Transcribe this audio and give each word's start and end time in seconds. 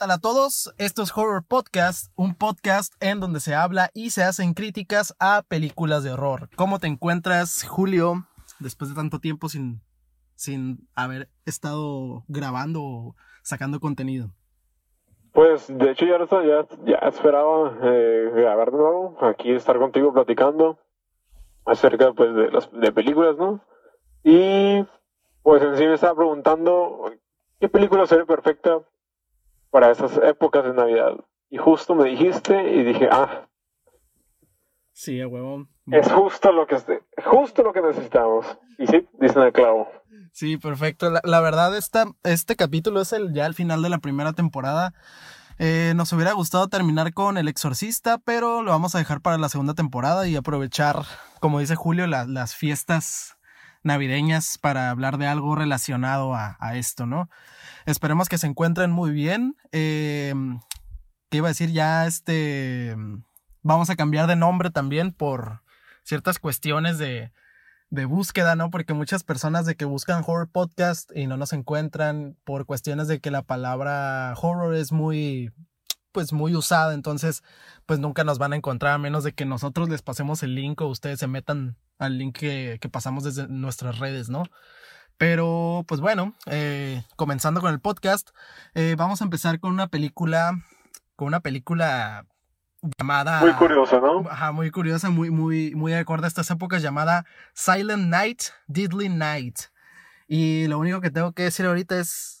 ¿Qué 0.00 0.06
tal 0.06 0.12
a 0.12 0.18
todos? 0.18 0.74
Esto 0.78 1.02
es 1.02 1.14
Horror 1.14 1.44
Podcast, 1.46 2.10
un 2.16 2.34
podcast 2.34 2.94
en 3.00 3.20
donde 3.20 3.38
se 3.38 3.54
habla 3.54 3.90
y 3.92 4.08
se 4.08 4.22
hacen 4.22 4.54
críticas 4.54 5.14
a 5.20 5.42
películas 5.46 6.02
de 6.02 6.10
horror. 6.10 6.48
¿Cómo 6.56 6.78
te 6.78 6.86
encuentras, 6.86 7.68
Julio, 7.68 8.14
después 8.60 8.88
de 8.88 8.96
tanto 8.96 9.18
tiempo 9.18 9.50
sin, 9.50 9.82
sin 10.36 10.88
haber 10.94 11.28
estado 11.44 12.24
grabando 12.28 12.82
o 12.82 13.14
sacando 13.42 13.78
contenido? 13.78 14.30
Pues 15.32 15.66
de 15.68 15.90
hecho 15.90 16.06
ya, 16.06 16.16
ya, 16.18 16.66
ya 16.86 16.96
esperaba 17.06 17.76
eh, 17.82 18.30
grabar 18.34 18.70
de 18.70 18.78
nuevo, 18.78 19.18
aquí 19.20 19.52
estar 19.52 19.78
contigo 19.78 20.14
platicando 20.14 20.78
acerca 21.66 22.14
pues 22.14 22.34
de 22.34 22.50
las 22.50 22.72
de 22.72 22.90
películas, 22.90 23.36
¿no? 23.36 23.60
Y 24.24 24.82
pues 25.42 25.62
en 25.62 25.76
sí 25.76 25.86
me 25.86 25.92
estaba 25.92 26.14
preguntando 26.14 27.12
qué 27.60 27.68
película 27.68 28.06
sería 28.06 28.24
perfecta 28.24 28.80
para 29.70 29.90
esas 29.90 30.16
épocas 30.18 30.64
de 30.64 30.74
Navidad. 30.74 31.14
Y 31.48 31.58
justo 31.58 31.94
me 31.94 32.08
dijiste 32.08 32.72
y 32.72 32.84
dije, 32.84 33.08
ah. 33.10 33.48
Sí, 34.92 35.20
a 35.20 35.28
huevo. 35.28 35.66
Es 35.90 36.10
justo 36.12 36.52
lo 36.52 36.66
que 36.66 36.76
justo 37.24 37.62
lo 37.62 37.72
que 37.72 37.80
necesitamos. 37.80 38.46
Y 38.78 38.86
sí, 38.86 39.08
dicen 39.18 39.42
el 39.42 39.52
clavo. 39.52 39.88
Sí, 40.32 40.56
perfecto. 40.56 41.10
La, 41.24 41.40
verdad, 41.40 41.76
esta, 41.76 42.06
este 42.22 42.54
capítulo 42.54 43.00
es 43.00 43.12
el 43.12 43.32
ya 43.32 43.46
el 43.46 43.54
final 43.54 43.82
de 43.82 43.88
la 43.88 43.98
primera 43.98 44.32
temporada. 44.32 44.94
Eh, 45.58 45.92
nos 45.96 46.12
hubiera 46.12 46.32
gustado 46.32 46.68
terminar 46.68 47.12
con 47.12 47.36
El 47.36 47.48
Exorcista, 47.48 48.18
pero 48.18 48.62
lo 48.62 48.70
vamos 48.70 48.94
a 48.94 48.98
dejar 48.98 49.20
para 49.20 49.38
la 49.38 49.48
segunda 49.48 49.74
temporada 49.74 50.26
y 50.26 50.36
aprovechar, 50.36 51.04
como 51.40 51.58
dice 51.60 51.74
Julio, 51.74 52.06
las 52.06 52.54
fiestas 52.54 53.36
navideñas 53.82 54.58
para 54.58 54.90
hablar 54.90 55.18
de 55.18 55.26
algo 55.26 55.54
relacionado 55.54 56.34
a, 56.34 56.56
esto, 56.74 57.06
¿no? 57.06 57.28
Esperemos 57.86 58.28
que 58.28 58.38
se 58.38 58.46
encuentren 58.46 58.90
muy 58.90 59.10
bien. 59.10 59.56
Eh, 59.72 60.34
¿Qué 61.30 61.38
iba 61.38 61.48
a 61.48 61.50
decir? 61.50 61.70
Ya 61.70 62.06
este. 62.06 62.96
Vamos 63.62 63.90
a 63.90 63.96
cambiar 63.96 64.26
de 64.26 64.36
nombre 64.36 64.70
también 64.70 65.12
por 65.12 65.62
ciertas 66.02 66.38
cuestiones 66.38 66.98
de, 66.98 67.32
de 67.90 68.04
búsqueda, 68.04 68.56
¿no? 68.56 68.70
Porque 68.70 68.94
muchas 68.94 69.24
personas 69.24 69.66
de 69.66 69.76
que 69.76 69.84
buscan 69.84 70.22
horror 70.26 70.48
podcast 70.50 71.10
y 71.14 71.26
no 71.26 71.36
nos 71.36 71.52
encuentran 71.52 72.36
por 72.44 72.66
cuestiones 72.66 73.08
de 73.08 73.20
que 73.20 73.30
la 73.30 73.42
palabra 73.42 74.34
horror 74.40 74.74
es 74.74 74.92
muy 74.92 75.52
pues 76.12 76.32
muy 76.32 76.54
usada, 76.54 76.94
entonces 76.94 77.42
pues 77.86 77.98
nunca 77.98 78.24
nos 78.24 78.38
van 78.38 78.52
a 78.52 78.56
encontrar 78.56 78.94
a 78.94 78.98
menos 78.98 79.24
de 79.24 79.32
que 79.32 79.44
nosotros 79.44 79.88
les 79.88 80.02
pasemos 80.02 80.42
el 80.42 80.54
link 80.54 80.80
o 80.80 80.86
ustedes 80.86 81.18
se 81.18 81.26
metan 81.26 81.76
al 81.98 82.18
link 82.18 82.38
que, 82.38 82.78
pasamos 82.90 83.24
desde 83.24 83.48
nuestras 83.48 83.98
redes, 83.98 84.28
¿no? 84.28 84.44
Pero 85.18 85.84
pues 85.86 86.00
bueno, 86.00 86.34
eh, 86.46 87.04
comenzando 87.16 87.60
con 87.60 87.72
el 87.72 87.80
podcast, 87.80 88.30
eh, 88.74 88.94
vamos 88.96 89.20
a 89.20 89.24
empezar 89.24 89.60
con 89.60 89.72
una 89.72 89.88
película, 89.88 90.52
con 91.16 91.28
una 91.28 91.40
película 91.40 92.24
llamada... 92.98 93.40
Muy 93.40 93.52
curiosa, 93.52 94.00
¿no? 94.00 94.24
Ajá, 94.28 94.52
muy 94.52 94.70
curiosa, 94.70 95.10
muy, 95.10 95.30
muy, 95.30 95.74
muy 95.74 95.92
acorde 95.92 96.26
a 96.26 96.28
estas 96.28 96.50
épocas, 96.50 96.82
llamada 96.82 97.26
Silent 97.54 98.08
Night, 98.08 98.42
Deadly 98.66 99.08
Night. 99.08 99.58
Y 100.26 100.66
lo 100.68 100.78
único 100.78 101.00
que 101.00 101.10
tengo 101.10 101.32
que 101.32 101.44
decir 101.44 101.66
ahorita 101.66 101.98
es... 101.98 102.39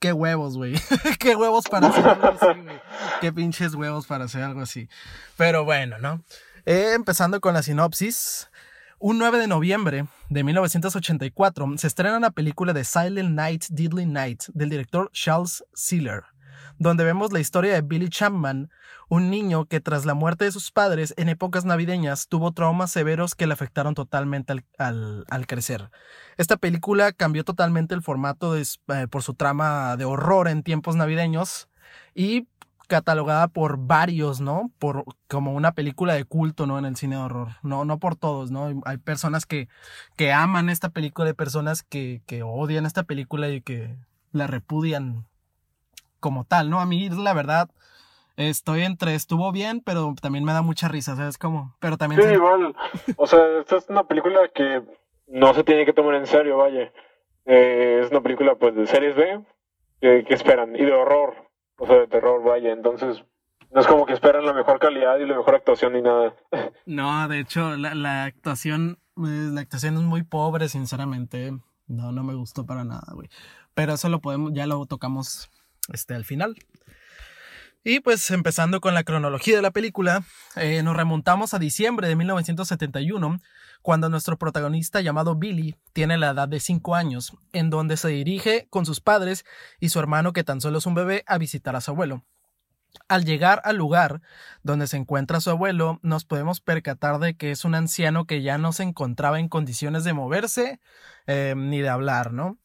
Qué 0.00 0.14
huevos, 0.14 0.56
güey. 0.56 0.74
Qué 1.18 1.36
huevos 1.36 1.66
para 1.70 1.88
hacer 1.88 2.08
algo 2.08 2.28
así, 2.28 2.60
güey. 2.62 2.80
Qué 3.20 3.32
pinches 3.32 3.74
huevos 3.74 4.06
para 4.06 4.24
hacer 4.24 4.42
algo 4.42 4.62
así. 4.62 4.88
Pero 5.36 5.64
bueno, 5.64 5.98
¿no? 5.98 6.24
Eh, 6.64 6.94
empezando 6.94 7.40
con 7.40 7.52
la 7.52 7.62
sinopsis. 7.62 8.48
Un 8.98 9.18
9 9.18 9.38
de 9.38 9.46
noviembre 9.46 10.06
de 10.30 10.44
1984 10.44 11.66
se 11.76 11.86
estrena 11.86 12.18
la 12.18 12.30
película 12.30 12.72
de 12.72 12.84
Silent 12.84 13.30
Night, 13.30 13.64
Deadly 13.68 14.06
Night 14.06 14.44
del 14.54 14.70
director 14.70 15.10
Charles 15.12 15.64
Sealer, 15.74 16.24
donde 16.80 17.04
vemos 17.04 17.30
la 17.30 17.40
historia 17.40 17.74
de 17.74 17.82
Billy 17.82 18.08
Chapman, 18.08 18.70
un 19.10 19.28
niño 19.28 19.66
que 19.66 19.80
tras 19.80 20.06
la 20.06 20.14
muerte 20.14 20.46
de 20.46 20.50
sus 20.50 20.72
padres 20.72 21.12
en 21.18 21.28
épocas 21.28 21.66
navideñas 21.66 22.26
tuvo 22.26 22.52
traumas 22.52 22.90
severos 22.90 23.34
que 23.34 23.46
le 23.46 23.52
afectaron 23.52 23.94
totalmente 23.94 24.54
al, 24.78 25.46
crecer. 25.46 25.90
Esta 26.38 26.56
película 26.56 27.12
cambió 27.12 27.44
totalmente 27.44 27.94
el 27.94 28.00
formato 28.00 28.56
eh, 28.56 28.64
por 29.10 29.22
su 29.22 29.34
trama 29.34 29.98
de 29.98 30.06
horror 30.06 30.48
en 30.48 30.62
tiempos 30.62 30.96
navideños 30.96 31.68
y 32.14 32.48
catalogada 32.86 33.48
por 33.48 33.76
varios, 33.76 34.40
¿no? 34.40 34.72
Por 34.78 35.04
como 35.28 35.52
una 35.52 35.72
película 35.72 36.14
de 36.14 36.24
culto, 36.24 36.66
¿no? 36.66 36.78
En 36.78 36.86
el 36.86 36.96
cine 36.96 37.16
de 37.16 37.22
horror. 37.22 37.48
No, 37.62 37.84
no 37.84 37.98
por 37.98 38.16
todos, 38.16 38.50
¿no? 38.50 38.80
Hay 38.86 38.96
personas 38.96 39.44
que, 39.44 39.68
que 40.16 40.32
aman 40.32 40.70
esta 40.70 40.88
película, 40.88 41.28
hay 41.28 41.34
personas 41.34 41.82
que, 41.82 42.22
que 42.24 42.42
odian 42.42 42.86
esta 42.86 43.02
película 43.02 43.50
y 43.50 43.60
que 43.60 43.98
la 44.32 44.46
repudian 44.46 45.26
como 46.20 46.44
tal, 46.44 46.70
¿no? 46.70 46.80
A 46.80 46.86
mí, 46.86 47.08
la 47.10 47.34
verdad, 47.34 47.68
estoy 48.36 48.82
entre 48.82 49.14
estuvo 49.14 49.50
bien, 49.52 49.80
pero 49.84 50.14
también 50.20 50.44
me 50.44 50.52
da 50.52 50.62
mucha 50.62 50.88
risa, 50.88 51.16
¿sabes 51.16 51.38
cómo? 51.38 51.74
Pero 51.80 51.96
también... 51.96 52.22
Sí, 52.22 52.28
igual. 52.28 52.74
O 53.16 53.26
sea, 53.26 53.40
esta 53.60 53.76
es 53.76 53.88
una 53.88 54.04
película 54.04 54.48
que 54.54 54.82
no 55.26 55.54
se 55.54 55.64
tiene 55.64 55.84
que 55.84 55.92
tomar 55.92 56.14
en 56.14 56.26
serio, 56.26 56.58
vaya. 56.58 56.92
Eh, 57.46 58.02
es 58.04 58.10
una 58.10 58.20
película, 58.20 58.54
pues, 58.54 58.74
de 58.74 58.86
series 58.86 59.16
B, 59.16 59.42
que 60.00 60.34
esperan, 60.34 60.76
y 60.76 60.84
de 60.84 60.92
horror 60.92 61.50
o 61.80 61.86
sea, 61.86 61.96
de 61.96 62.06
terror, 62.06 62.42
vaya. 62.44 62.72
Entonces, 62.72 63.24
no 63.72 63.80
es 63.80 63.86
como 63.86 64.06
que 64.06 64.12
esperan 64.12 64.44
la 64.44 64.52
mejor 64.52 64.78
calidad 64.78 65.18
y 65.18 65.26
la 65.26 65.36
mejor 65.36 65.56
actuación 65.56 65.94
ni 65.94 66.02
nada. 66.02 66.34
No, 66.86 67.28
de 67.28 67.40
hecho, 67.40 67.76
la, 67.76 67.94
la 67.94 68.24
actuación, 68.24 68.98
eh, 69.16 69.50
la 69.52 69.60
actuación 69.60 69.94
es 69.96 70.02
muy 70.02 70.22
pobre, 70.22 70.68
sinceramente. 70.68 71.52
No, 71.86 72.12
no 72.12 72.24
me 72.24 72.34
gustó 72.34 72.66
para 72.66 72.84
nada, 72.84 73.12
güey. 73.14 73.28
Pero 73.74 73.94
eso 73.94 74.08
lo 74.08 74.20
podemos, 74.20 74.52
ya 74.52 74.66
lo 74.66 74.84
tocamos 74.86 75.50
este, 75.92 76.14
al 76.14 76.24
final. 76.24 76.56
Y 77.82 78.00
pues 78.00 78.30
empezando 78.30 78.82
con 78.82 78.92
la 78.92 79.04
cronología 79.04 79.56
de 79.56 79.62
la 79.62 79.70
película, 79.70 80.22
eh, 80.56 80.82
nos 80.82 80.94
remontamos 80.94 81.54
a 81.54 81.58
diciembre 81.58 82.08
de 82.08 82.16
1971, 82.16 83.40
cuando 83.80 84.10
nuestro 84.10 84.36
protagonista 84.36 85.00
llamado 85.00 85.34
Billy 85.34 85.76
tiene 85.94 86.18
la 86.18 86.30
edad 86.30 86.46
de 86.46 86.60
5 86.60 86.94
años, 86.94 87.32
en 87.54 87.70
donde 87.70 87.96
se 87.96 88.08
dirige 88.08 88.66
con 88.68 88.84
sus 88.84 89.00
padres 89.00 89.46
y 89.78 89.88
su 89.88 89.98
hermano 89.98 90.34
que 90.34 90.44
tan 90.44 90.60
solo 90.60 90.76
es 90.76 90.84
un 90.84 90.94
bebé 90.94 91.24
a 91.26 91.38
visitar 91.38 91.74
a 91.74 91.80
su 91.80 91.92
abuelo. 91.92 92.22
Al 93.08 93.24
llegar 93.24 93.62
al 93.64 93.76
lugar 93.76 94.20
donde 94.62 94.86
se 94.86 94.98
encuentra 94.98 95.40
su 95.40 95.48
abuelo, 95.48 96.00
nos 96.02 96.26
podemos 96.26 96.60
percatar 96.60 97.18
de 97.18 97.34
que 97.34 97.50
es 97.50 97.64
un 97.64 97.74
anciano 97.74 98.26
que 98.26 98.42
ya 98.42 98.58
no 98.58 98.74
se 98.74 98.82
encontraba 98.82 99.40
en 99.40 99.48
condiciones 99.48 100.04
de 100.04 100.12
moverse 100.12 100.80
eh, 101.26 101.54
ni 101.56 101.80
de 101.80 101.88
hablar, 101.88 102.34
¿no? 102.34 102.58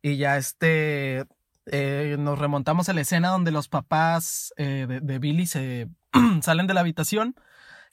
Y 0.00 0.16
ya 0.16 0.38
este 0.38 1.26
eh, 1.66 2.16
nos 2.18 2.38
remontamos 2.38 2.88
a 2.88 2.92
la 2.92 3.02
escena 3.02 3.28
donde 3.28 3.52
los 3.52 3.68
papás 3.68 4.52
eh, 4.56 4.86
de, 4.88 5.18
Billy 5.18 5.46
se 5.46 5.88
salen 6.42 6.66
de 6.66 6.74
la 6.74 6.80
habitación 6.80 7.36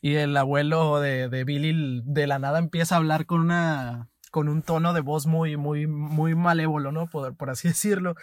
y 0.01 0.15
el 0.15 0.35
abuelo 0.35 0.99
de, 0.99 1.29
de, 1.29 1.43
Billy 1.43 2.01
de 2.03 2.27
la 2.27 2.39
nada 2.39 2.59
empieza 2.59 2.95
a 2.95 2.97
hablar 2.97 3.25
con 3.25 3.41
una 3.41 4.09
con 4.31 4.47
un 4.47 4.61
tono 4.61 4.93
de 4.93 5.01
voz 5.01 5.25
muy 5.25 5.57
muy 5.57 5.87
muy 5.87 6.35
malévolo, 6.35 6.91
¿no? 6.91 7.07
Por, 7.07 7.35
por 7.35 7.49
así 7.49 7.67
decirlo. 7.69 8.15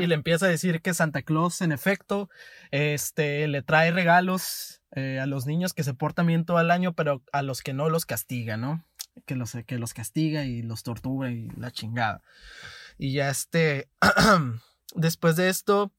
Y, 0.00 0.06
le 0.06 0.14
empieza 0.14 0.46
a 0.46 0.50
decir 0.50 0.80
que 0.80 0.94
Santa 0.94 1.22
Claus 1.22 1.60
en 1.60 1.72
efecto 1.72 2.28
este 2.70 3.48
le 3.48 3.62
trae 3.62 3.90
regalos 3.90 4.80
eh, 4.92 5.18
a 5.20 5.26
los 5.26 5.46
niños 5.46 5.74
que 5.74 5.84
se 5.84 5.94
portan 5.94 6.26
bien 6.26 6.44
todo 6.44 6.60
el 6.60 6.70
año, 6.70 6.92
pero 6.94 7.22
a 7.32 7.42
los 7.42 7.62
que 7.62 7.72
no 7.72 7.88
los 7.88 8.06
castiga, 8.06 8.56
¿no? 8.56 8.84
Que 9.26 9.34
los 9.34 9.56
que 9.66 9.78
los 9.78 9.94
castiga 9.94 10.44
y 10.44 10.62
los 10.62 10.82
tortura 10.82 11.30
y 11.30 11.48
la 11.56 11.70
chingada. 11.70 12.22
Y 12.96 13.12
ya 13.12 13.28
este 13.30 13.88
después 14.94 15.36
de 15.36 15.48
esto, 15.48 15.92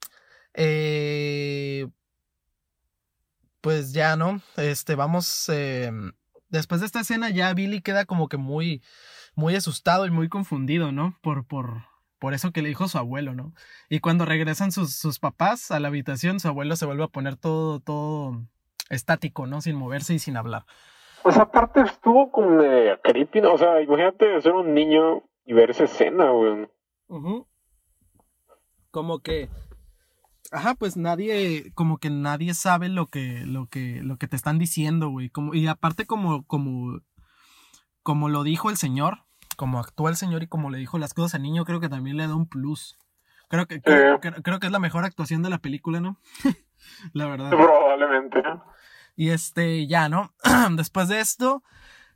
eh, 0.54 1.88
pues 3.62 3.94
ya, 3.94 4.16
¿no? 4.16 4.42
Este, 4.58 4.96
vamos, 4.96 5.50
eh, 5.50 5.92
después 6.50 6.82
de 6.82 6.88
esta 6.88 7.02
escena 7.02 7.30
ya 7.30 7.54
Billy 7.54 7.82
queda 7.82 8.06
como 8.06 8.28
que 8.28 8.38
muy, 8.38 8.82
muy 9.36 9.56
asustado 9.56 10.06
y 10.06 10.12
muy 10.12 10.30
confundido, 10.30 10.92
¿no? 10.92 11.18
Por, 11.22 11.46
por, 11.46 11.84
por 12.20 12.34
eso 12.34 12.52
que 12.52 12.62
le 12.62 12.70
dijo 12.70 12.88
su 12.88 12.98
abuelo, 12.98 13.34
¿no? 13.34 13.54
Y 13.90 14.00
cuando 14.00 14.26
regresan 14.26 14.72
sus, 14.72 14.96
sus 14.96 15.20
papás 15.20 15.72
a 15.72 15.80
la 15.80 15.88
habitación, 15.88 16.40
su 16.40 16.48
abuelo 16.48 16.76
se 16.76 16.86
vuelve 16.86 17.04
a 17.04 17.08
poner 17.08 17.36
todo, 17.36 17.80
todo 17.80 18.46
estático, 18.90 19.48
¿no? 19.48 19.62
Sin 19.62 19.76
moverse 19.76 20.14
y 20.14 20.20
sin 20.20 20.38
hablar. 20.38 20.66
Pues 21.24 21.38
aparte 21.38 21.82
estuvo 21.82 22.32
como 22.32 22.50
medio 22.52 23.00
creepy, 23.02 23.42
¿no? 23.42 23.54
O 23.54 23.58
sea, 23.58 23.82
imagínate 23.82 24.42
ser 24.42 24.54
un 24.54 24.74
niño 24.74 25.24
y 25.46 25.54
ver 25.54 25.72
esa 25.72 25.84
escena, 25.84 26.30
güey. 26.32 26.68
Como 28.92 29.20
que. 29.20 29.50
Ajá, 30.52 30.74
pues 30.74 30.98
nadie, 30.98 31.72
como 31.76 32.00
que 32.00 32.10
nadie 32.10 32.54
sabe 32.56 32.90
lo 32.90 33.06
que, 33.06 33.46
lo 33.46 33.68
que, 33.68 34.02
lo 34.02 34.18
que 34.18 34.28
te 34.28 34.36
están 34.36 34.58
diciendo, 34.58 35.10
güey. 35.10 35.30
Como, 35.30 35.54
y 35.54 35.68
aparte, 35.68 36.06
como, 36.08 36.44
como, 36.46 37.02
como 38.02 38.30
lo 38.30 38.44
dijo 38.44 38.72
el 38.72 38.78
señor, 38.78 39.20
como 39.58 39.80
actúa 39.80 40.10
el 40.10 40.16
señor 40.16 40.42
y 40.42 40.48
como 40.48 40.72
le 40.72 40.80
dijo 40.80 40.98
las 40.98 41.14
cosas 41.14 41.36
al 41.36 41.44
niño, 41.44 41.66
creo 41.66 41.80
que 41.80 41.90
también 41.90 42.18
le 42.18 42.28
da 42.28 42.36
un 42.36 42.48
plus. 42.48 42.98
Creo 43.50 43.68
que, 43.68 43.82
creo, 43.82 44.20
que 44.20 44.66
es 44.66 44.72
la 44.72 44.80
mejor 44.80 45.06
actuación 45.06 45.42
de 45.42 45.50
la 45.50 45.58
película, 45.58 46.00
¿no? 46.00 46.20
la 47.14 47.28
verdad. 47.28 47.50
Probablemente. 47.50 48.42
Y 49.16 49.30
este, 49.30 49.86
ya, 49.88 50.08
¿no? 50.08 50.34
Después 50.78 51.10
de 51.10 51.20
esto, 51.20 51.62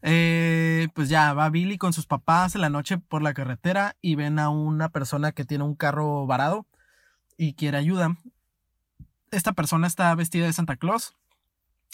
eh, 0.05 0.89
pues 0.93 1.07
ya 1.07 1.33
va 1.33 1.49
Billy 1.49 1.77
con 1.77 1.93
sus 1.93 2.05
papás 2.05 2.55
en 2.55 2.61
la 2.61 2.69
noche 2.69 2.97
por 2.97 3.21
la 3.21 3.33
carretera 3.33 3.95
y 4.01 4.15
ven 4.15 4.37
a 4.37 4.49
una 4.49 4.89
persona 4.89 5.31
que 5.31 5.45
tiene 5.45 5.63
un 5.63 5.75
carro 5.75 6.27
varado 6.27 6.67
y 7.37 7.53
quiere 7.53 7.77
ayuda. 7.77 8.17
esta 9.31 9.53
persona 9.53 9.87
está 9.87 10.13
vestida 10.13 10.45
de 10.45 10.53
Santa 10.53 10.75
Claus 10.75 11.15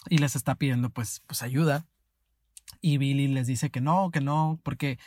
y 0.10 0.18
les 0.18 0.36
está 0.36 0.56
pidiendo 0.56 0.90
pues, 0.90 1.22
pues 1.28 1.44
ayuda. 1.44 1.86
Y 2.82 2.98
Billy 2.98 3.28
les 3.28 3.46
dice 3.46 3.70
que 3.70 3.80
no, 3.80 4.10
que 4.12 4.22
no, 4.22 4.60
porque 4.64 4.98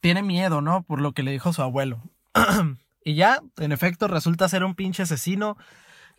tiene 0.00 0.22
miedo, 0.22 0.62
¿no? 0.62 0.82
Por 0.84 1.02
lo 1.02 1.12
que 1.12 1.22
le 1.22 1.32
dijo 1.32 1.52
su 1.52 1.60
abuelo. 1.60 2.02
y 3.04 3.14
ya, 3.14 3.42
en 3.58 3.72
efecto, 3.72 4.08
resulta 4.08 4.48
ser 4.48 4.64
un 4.64 4.74
pinche 4.74 5.02
asesino 5.02 5.58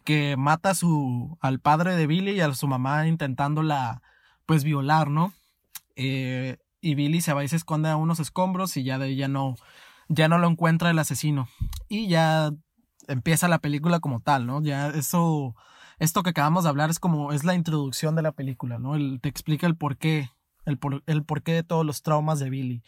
que 0.04 0.36
mata 0.38 0.72
a 0.72 0.76
su, 0.76 1.38
al 1.42 1.60
padre 1.60 1.96
de 1.96 2.08
Billy 2.08 2.32
y 2.34 2.42
a 2.42 2.54
su 2.54 2.68
mamá 2.68 3.08
intentándola, 3.08 4.02
pues, 4.46 4.64
violar, 4.64 5.10
¿no? 5.10 5.34
Eh, 6.02 6.56
y 6.80 6.96
Billy 6.96 7.20
se 7.20 7.34
va 7.34 7.44
y 7.44 7.50
se 7.50 7.58
esconde 7.58 7.90
a 7.90 7.98
unos 7.98 8.22
escombros 8.22 8.78
y 8.78 8.84
ya 8.84 8.98
de 8.98 9.10
ella 9.10 9.28
no, 9.28 9.56
ya 10.08 10.30
no 10.30 10.38
lo 10.38 10.48
encuentra 10.48 10.90
el 10.90 10.98
asesino. 10.98 11.50
Y 11.90 12.08
ya 12.08 12.52
empieza 13.10 13.50
la 13.50 13.60
película 13.60 14.00
como 14.00 14.22
tal, 14.22 14.48
¿no? 14.48 14.64
Ya 14.64 14.88
eso, 14.88 15.56
esto 16.00 16.24
que 16.24 16.30
acabamos 16.30 16.64
de 16.64 16.70
hablar 16.70 16.90
es 16.90 17.00
como, 17.00 17.34
es 17.34 17.44
la 17.44 17.54
introducción 17.54 18.16
de 18.16 18.22
la 18.22 18.32
película, 18.32 18.80
¿no? 18.80 18.96
El, 18.96 19.20
te 19.20 19.28
explica 19.28 19.68
el 19.68 19.76
porqué, 19.76 20.32
el, 20.64 20.78
por, 20.78 21.04
el 21.06 21.26
porqué 21.26 21.52
de 21.52 21.64
todos 21.64 21.86
los 21.86 22.02
traumas 22.02 22.40
de 22.40 22.50
Billy. 22.50 22.82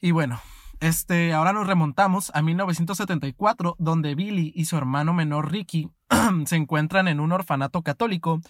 Y 0.00 0.10
bueno, 0.10 0.40
este, 0.82 1.32
ahora 1.32 1.52
nos 1.52 1.68
remontamos 1.68 2.32
a 2.34 2.42
1974, 2.42 3.76
donde 3.78 4.16
Billy 4.16 4.52
y 4.52 4.64
su 4.64 4.76
hermano 4.76 5.14
menor 5.14 5.52
Ricky 5.52 5.92
se 6.46 6.56
encuentran 6.56 7.06
en 7.06 7.20
un 7.20 7.30
orfanato 7.30 7.82
católico 7.82 8.40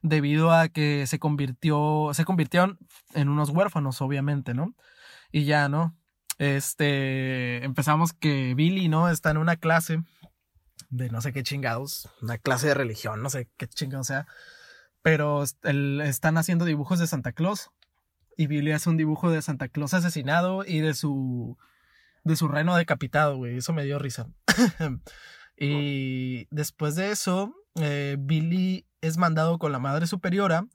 debido 0.00 0.52
a 0.52 0.70
que 0.70 1.06
se 1.06 1.18
convirtió, 1.18 2.08
se 2.14 2.24
convirtieron 2.24 2.78
en 3.12 3.28
unos 3.28 3.50
huérfanos, 3.50 4.00
obviamente, 4.00 4.54
¿no? 4.54 4.74
Y 5.30 5.44
ya, 5.44 5.68
¿no? 5.68 5.94
Este, 6.38 7.62
empezamos 7.62 8.14
que 8.14 8.54
Billy, 8.54 8.88
¿no? 8.88 9.10
Está 9.10 9.30
en 9.30 9.36
una 9.36 9.56
clase 9.56 10.02
de 10.88 11.10
no 11.10 11.20
sé 11.20 11.34
qué 11.34 11.42
chingados, 11.42 12.08
una 12.22 12.38
clase 12.38 12.68
de 12.68 12.74
religión, 12.74 13.22
no 13.22 13.28
sé 13.28 13.50
qué 13.58 13.68
chingados 13.68 14.06
sea, 14.06 14.26
pero 15.02 15.42
están 15.42 16.38
haciendo 16.38 16.64
dibujos 16.64 16.98
de 17.00 17.06
Santa 17.06 17.32
Claus 17.32 17.70
y 18.34 18.46
Billy 18.46 18.72
hace 18.72 18.88
un 18.88 18.96
dibujo 18.96 19.30
de 19.30 19.42
Santa 19.42 19.68
Claus 19.68 19.92
asesinado 19.92 20.64
y 20.64 20.80
de 20.80 20.94
su 20.94 21.58
de 22.24 22.36
su 22.36 22.48
reino 22.48 22.76
decapitado, 22.76 23.36
güey. 23.36 23.56
Eso 23.56 23.72
me 23.72 23.84
dio 23.84 23.98
risa. 23.98 24.28
y 25.56 26.46
después 26.50 26.94
de 26.94 27.10
eso, 27.10 27.54
eh, 27.76 28.16
Billy 28.18 28.86
es 29.00 29.16
mandado 29.16 29.58
con 29.58 29.72
la 29.72 29.78
madre 29.78 30.06
superiora 30.06 30.66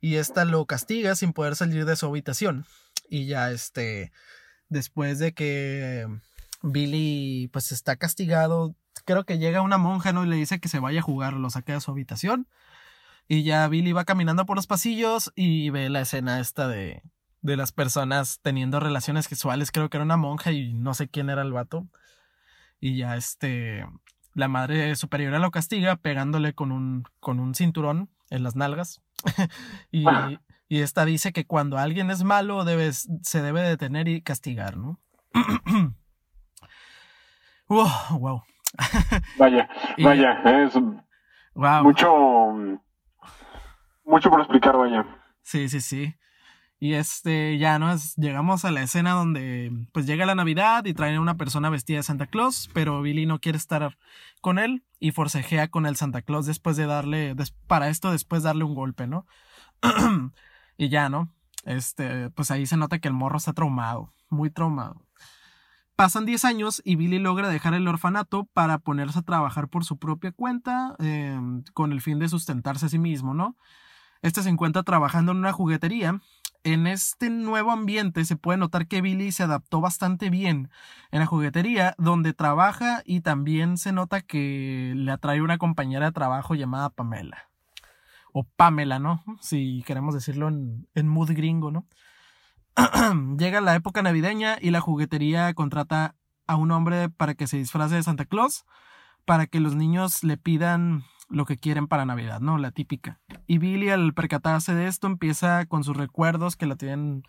y 0.00 0.16
esta 0.16 0.44
lo 0.44 0.64
castiga 0.66 1.14
sin 1.14 1.32
poder 1.32 1.56
salir 1.56 1.84
de 1.84 1.96
su 1.96 2.06
habitación. 2.06 2.64
Y 3.08 3.26
ya 3.26 3.50
este, 3.50 4.12
después 4.68 5.18
de 5.18 5.34
que 5.34 6.06
Billy 6.62 7.48
pues 7.52 7.72
está 7.72 7.96
castigado, 7.96 8.74
creo 9.04 9.24
que 9.24 9.38
llega 9.38 9.62
una 9.62 9.78
monja, 9.78 10.12
¿no? 10.12 10.24
Y 10.24 10.28
le 10.28 10.36
dice 10.36 10.60
que 10.60 10.68
se 10.68 10.80
vaya 10.80 11.00
a 11.00 11.02
jugar, 11.02 11.34
lo 11.34 11.50
saque 11.50 11.72
de 11.72 11.80
su 11.80 11.90
habitación. 11.90 12.48
Y 13.26 13.42
ya 13.44 13.68
Billy 13.68 13.92
va 13.92 14.04
caminando 14.04 14.46
por 14.46 14.56
los 14.56 14.66
pasillos 14.66 15.32
y 15.36 15.70
ve 15.70 15.90
la 15.90 16.00
escena 16.00 16.40
esta 16.40 16.66
de, 16.66 17.02
de 17.40 17.56
las 17.56 17.72
personas 17.72 18.40
teniendo 18.42 18.80
relaciones 18.80 19.26
sexuales. 19.26 19.70
Creo 19.70 19.88
que 19.88 19.96
era 19.96 20.04
una 20.04 20.16
monja 20.16 20.52
y 20.52 20.72
no 20.72 20.94
sé 20.94 21.08
quién 21.08 21.30
era 21.30 21.42
el 21.42 21.52
vato. 21.52 21.86
Y 22.80 22.96
ya 22.96 23.16
este, 23.16 23.86
la 24.34 24.48
madre 24.48 24.94
superiora 24.96 25.38
lo 25.38 25.50
castiga 25.50 25.96
pegándole 25.96 26.52
con 26.54 26.72
un, 26.72 27.04
con 27.20 27.40
un 27.40 27.54
cinturón 27.54 28.08
en 28.30 28.42
las 28.42 28.56
nalgas. 28.56 29.00
y, 29.90 30.04
y 30.68 30.80
esta 30.80 31.04
dice 31.04 31.32
que 31.32 31.46
cuando 31.46 31.78
alguien 31.78 32.10
es 32.10 32.22
malo 32.24 32.64
debes, 32.64 33.08
se 33.22 33.42
debe 33.42 33.62
detener 33.62 34.08
y 34.08 34.22
castigar, 34.22 34.76
¿no? 34.76 35.00
wow, 37.68 38.42
vaya, 39.38 39.68
vaya, 39.98 40.64
es 40.64 40.74
mucho, 41.54 42.54
mucho 44.04 44.30
por 44.30 44.40
explicar, 44.40 44.76
vaya. 44.76 45.04
Sí, 45.42 45.68
sí, 45.68 45.80
sí. 45.80 46.14
Y 46.80 46.94
este, 46.94 47.58
ya 47.58 47.78
no 47.80 47.92
llegamos 48.16 48.64
a 48.64 48.70
la 48.70 48.82
escena 48.82 49.12
donde 49.12 49.72
pues 49.92 50.06
llega 50.06 50.26
la 50.26 50.36
Navidad 50.36 50.84
y 50.84 50.94
traen 50.94 51.16
a 51.16 51.20
una 51.20 51.36
persona 51.36 51.70
vestida 51.70 51.96
de 51.96 52.02
Santa 52.04 52.26
Claus, 52.26 52.70
pero 52.72 53.02
Billy 53.02 53.26
no 53.26 53.40
quiere 53.40 53.58
estar 53.58 53.98
con 54.40 54.60
él 54.60 54.84
y 55.00 55.10
forcejea 55.10 55.68
con 55.68 55.86
el 55.86 55.96
Santa 55.96 56.22
Claus 56.22 56.46
después 56.46 56.76
de 56.76 56.86
darle, 56.86 57.34
para 57.66 57.88
esto 57.88 58.12
después 58.12 58.44
darle 58.44 58.62
un 58.62 58.76
golpe, 58.76 59.08
¿no? 59.08 59.26
y 60.76 60.88
ya, 60.88 61.08
¿no? 61.08 61.34
Este, 61.64 62.30
pues 62.30 62.52
ahí 62.52 62.64
se 62.64 62.76
nota 62.76 63.00
que 63.00 63.08
el 63.08 63.14
morro 63.14 63.38
está 63.38 63.52
traumado, 63.52 64.14
muy 64.30 64.50
traumado. 64.50 65.04
Pasan 65.96 66.26
10 66.26 66.44
años 66.44 66.80
y 66.84 66.94
Billy 66.94 67.18
logra 67.18 67.48
dejar 67.48 67.74
el 67.74 67.88
orfanato 67.88 68.44
para 68.54 68.78
ponerse 68.78 69.18
a 69.18 69.22
trabajar 69.22 69.66
por 69.66 69.84
su 69.84 69.98
propia 69.98 70.30
cuenta 70.30 70.94
em, 71.00 71.64
con 71.74 71.90
el 71.90 72.00
fin 72.00 72.20
de 72.20 72.28
sustentarse 72.28 72.86
a 72.86 72.88
sí 72.88 73.00
mismo, 73.00 73.34
¿no? 73.34 73.56
Este 74.22 74.42
se 74.42 74.48
encuentra 74.48 74.84
trabajando 74.84 75.32
en 75.32 75.38
una 75.38 75.52
juguetería 75.52 76.20
en 76.72 76.86
este 76.86 77.30
nuevo 77.30 77.70
ambiente 77.70 78.24
se 78.24 78.36
puede 78.36 78.58
notar 78.58 78.86
que 78.86 79.00
Billy 79.00 79.32
se 79.32 79.42
adaptó 79.42 79.80
bastante 79.80 80.30
bien 80.30 80.70
en 81.10 81.20
la 81.20 81.26
juguetería 81.26 81.94
donde 81.98 82.34
trabaja 82.34 83.02
y 83.04 83.20
también 83.20 83.78
se 83.78 83.92
nota 83.92 84.20
que 84.20 84.92
le 84.94 85.10
atrae 85.10 85.40
una 85.40 85.58
compañera 85.58 86.06
de 86.06 86.12
trabajo 86.12 86.54
llamada 86.54 86.90
Pamela. 86.90 87.48
O 88.32 88.44
Pamela, 88.44 88.98
¿no? 88.98 89.24
Si 89.40 89.82
queremos 89.86 90.14
decirlo 90.14 90.48
en, 90.48 91.08
mood 91.08 91.30
gringo, 91.32 91.70
¿no? 91.70 91.86
Llega 93.38 93.60
la 93.60 93.74
época 93.74 94.02
navideña 94.02 94.58
y 94.60 94.70
la 94.70 94.80
juguetería 94.80 95.52
contrata 95.54 96.14
a 96.46 96.56
un 96.56 96.70
hombre 96.70 97.08
para 97.08 97.34
que 97.34 97.46
se 97.46 97.56
disfrace 97.56 97.94
de 97.94 98.02
Santa 98.02 98.26
Claus 98.26 98.64
para 99.24 99.46
que 99.46 99.60
los 99.60 99.74
niños 99.74 100.24
le 100.24 100.38
pidan 100.38 101.04
lo 101.28 101.44
que 101.44 101.56
quieren 101.56 101.88
para 101.88 102.04
Navidad, 102.04 102.40
¿no? 102.40 102.58
La 102.58 102.70
típica. 102.70 103.20
Y 103.46 103.58
Billy 103.58 103.90
al 103.90 104.14
percatarse 104.14 104.74
de 104.74 104.86
esto 104.86 105.06
empieza 105.06 105.66
con 105.66 105.84
sus 105.84 105.96
recuerdos 105.96 106.56
que 106.56 106.66
la 106.66 106.76
tienen 106.76 107.22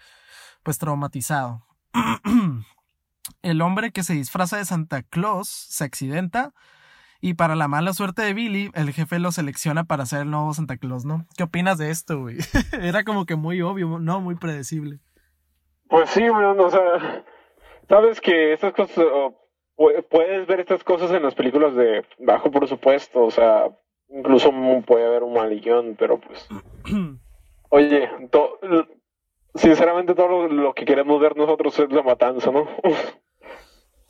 pues 0.64 0.78
traumatizado. 0.78 1.66
el 3.42 3.62
hombre 3.62 3.92
que 3.92 4.04
se 4.04 4.14
disfraza 4.14 4.58
de 4.58 4.66
Santa 4.66 5.04
Claus 5.04 5.50
se 5.50 5.84
accidenta 5.84 6.54
y 7.22 7.34
para 7.34 7.56
la 7.56 7.68
mala 7.68 7.94
suerte 7.94 8.22
de 8.22 8.34
Billy, 8.34 8.72
el 8.76 8.94
jefe 8.94 9.20
lo 9.20 9.32
selecciona 9.32 9.84
para 9.84 10.06
ser 10.06 10.22
el 10.22 10.32
nuevo 10.32 10.54
Santa 10.54 10.78
Claus, 10.78 11.04
¿no? 11.04 11.26
¿Qué 11.36 11.44
opinas 11.44 11.78
de 11.78 11.90
esto, 11.90 12.22
güey? 12.22 12.38
Era 12.82 13.04
como 13.04 13.26
que 13.26 13.36
muy 13.36 13.62
obvio, 13.62 14.00
¿no? 14.00 14.22
Muy 14.22 14.36
predecible. 14.36 15.00
Pues 15.90 16.10
sí, 16.12 16.30
bueno, 16.30 16.52
o 16.52 16.70
sea, 16.70 17.26
sabes 17.90 18.22
que 18.22 18.54
estas 18.54 18.74
cosas, 18.74 19.04
puedes 20.10 20.48
ver 20.48 20.62
estas 20.62 20.84
cosas 20.84 21.12
en 21.12 21.24
las 21.24 21.36
películas 21.36 21.76
de 21.76 22.06
bajo 22.20 22.52
presupuesto, 22.52 23.24
o 23.24 23.32
sea, 23.32 23.70
Incluso 24.10 24.52
puede 24.86 25.06
haber 25.06 25.24
un 25.24 25.34
malillón, 25.34 25.96
pero 25.98 26.20
pues. 26.20 26.48
Oye, 27.70 28.10
sinceramente 29.56 30.16
todo 30.16 30.48
lo, 30.48 30.74
que 30.74 30.86
queremos 30.86 31.22
ver 31.22 31.38
nosotros 31.38 31.78
es 31.80 31.92
la 31.92 32.02
matanza, 32.02 32.52
¿no? 32.52 32.68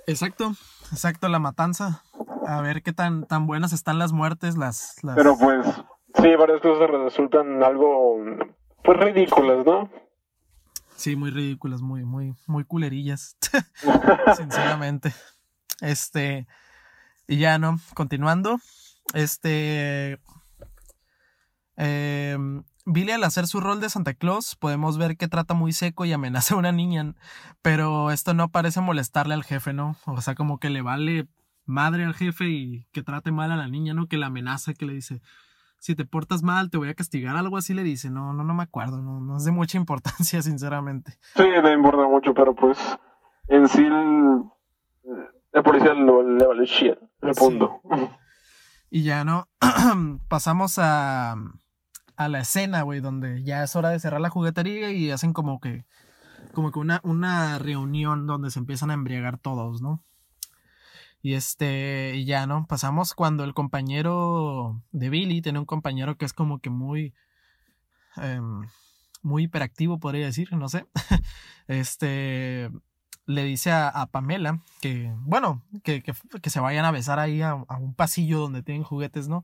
exacto, 0.07 0.51
exacto, 0.91 1.27
la 1.27 1.39
matanza. 1.39 2.03
A 2.47 2.61
ver 2.61 2.81
qué 2.81 2.93
tan, 2.93 3.25
tan 3.27 3.45
buenas 3.45 3.73
están 3.73 3.99
las 3.99 4.13
muertes, 4.13 4.57
las, 4.57 4.95
Pero 5.15 5.37
pues, 5.37 5.67
sí, 6.15 6.35
varias 6.35 6.61
cosas 6.61 6.89
resultan 6.89 7.61
algo, 7.61 8.23
pues 8.83 8.97
ridículas, 8.97 9.65
¿no? 9.65 9.89
Sí, 10.95 11.15
muy 11.15 11.31
ridículas, 11.31 11.81
muy, 11.81 12.03
muy, 12.03 12.33
muy 12.45 12.65
culerillas. 12.65 13.37
Sinceramente. 14.35 15.13
Este. 15.79 16.45
Y 17.25 17.37
ya 17.37 17.57
no, 17.57 17.77
continuando. 17.93 18.57
Este. 19.13 20.19
Em, 21.75 22.63
Billy 22.85 23.11
al 23.11 23.23
hacer 23.23 23.47
su 23.47 23.61
rol 23.61 23.79
de 23.79 23.89
Santa 23.89 24.13
Claus 24.13 24.55
podemos 24.55 24.97
ver 24.97 25.15
que 25.15 25.27
trata 25.27 25.53
muy 25.53 25.71
seco 25.71 26.05
y 26.05 26.11
amenaza 26.11 26.55
a 26.55 26.57
una 26.57 26.71
niña, 26.71 27.13
pero 27.61 28.11
esto 28.11 28.33
no 28.33 28.49
parece 28.49 28.81
molestarle 28.81 29.33
al 29.33 29.43
jefe, 29.43 29.73
¿no? 29.73 29.95
O 30.05 30.21
sea, 30.21 30.35
como 30.35 30.59
que 30.59 30.69
le 30.69 30.81
vale 30.81 31.27
madre 31.65 32.03
al 32.03 32.15
jefe 32.15 32.49
y 32.49 32.87
que 32.91 33.03
trate 33.03 33.31
mal 33.31 33.51
a 33.51 33.55
la 33.55 33.67
niña, 33.67 33.93
¿no? 33.93 34.07
Que 34.07 34.17
la 34.17 34.27
amenaza, 34.27 34.73
que 34.73 34.85
le 34.85 34.93
dice, 34.93 35.21
si 35.77 35.95
te 35.95 36.05
portas 36.05 36.43
mal 36.43 36.69
te 36.69 36.77
voy 36.77 36.89
a 36.89 36.95
castigar, 36.95 37.35
algo 37.35 37.57
así 37.57 37.73
le 37.73 37.83
dice, 37.83 38.09
no, 38.09 38.33
no, 38.33 38.43
no 38.43 38.53
me 38.53 38.63
acuerdo, 38.63 39.01
no, 39.01 39.19
no 39.21 39.37
es 39.37 39.45
de 39.45 39.51
mucha 39.51 39.77
importancia, 39.83 40.41
sinceramente. 40.41 41.13
Sí, 41.35 41.43
le 41.43 41.73
importa 41.73 42.07
mucho, 42.07 42.33
pero 42.33 42.55
pues 42.55 42.77
en 43.47 43.67
sí 43.67 43.85
el, 43.85 44.43
policía 45.63 45.93
le 45.93 46.45
vale 46.45 46.65
shit, 46.65 46.97
el 47.21 47.35
punto. 47.35 47.81
Y 48.89 49.03
ya, 49.03 49.23
¿no? 49.23 49.47
Pasamos 50.27 50.79
a, 50.79 51.35
a 52.15 52.27
la 52.27 52.39
escena, 52.39 52.81
güey, 52.81 52.99
donde 52.99 53.43
ya 53.43 53.63
es 53.63 53.75
hora 53.75 53.89
de 53.89 53.99
cerrar 53.99 54.21
la 54.21 54.29
juguetería 54.29 54.91
y 54.91 55.11
hacen 55.11 55.31
como 55.33 55.59
que, 55.59 55.85
como 56.53 56.71
que 56.71 56.79
una, 56.79 56.99
una 57.03 57.59
reunión 57.59 58.27
donde 58.27 58.51
se 58.51 58.59
empiezan 58.59 58.91
a 58.91 58.95
embriagar 58.95 59.37
todos, 59.37 59.81
¿no? 59.81 60.03
Y 61.21 61.33
este, 61.33 62.13
y 62.15 62.25
ya, 62.25 62.47
¿no? 62.47 62.65
Pasamos 62.67 63.13
cuando 63.13 63.43
el 63.43 63.53
compañero 63.53 64.81
de 64.91 65.09
Billy 65.09 65.41
tiene 65.41 65.59
un 65.59 65.65
compañero 65.65 66.17
que 66.17 66.25
es 66.25 66.33
como 66.33 66.59
que 66.59 66.69
muy, 66.69 67.13
em, 68.17 68.67
muy 69.21 69.43
hiperactivo, 69.43 69.99
podría 69.99 70.25
decir, 70.25 70.51
no 70.53 70.69
sé. 70.69 70.87
este, 71.67 72.69
le 73.29 73.43
dice 73.43 73.71
a, 73.71 74.07
Pamela 74.07 74.59
que, 74.81 75.13
bueno, 75.19 75.61
que, 75.83 76.01
que, 76.01 76.49
se 76.49 76.59
vayan 76.59 76.83
a 76.85 76.89
besar 76.89 77.19
ahí 77.19 77.43
a, 77.43 77.53
un 77.53 77.93
pasillo 77.93 78.39
donde 78.39 78.63
tienen 78.63 78.83
juguetes, 78.83 79.27
¿no? 79.27 79.43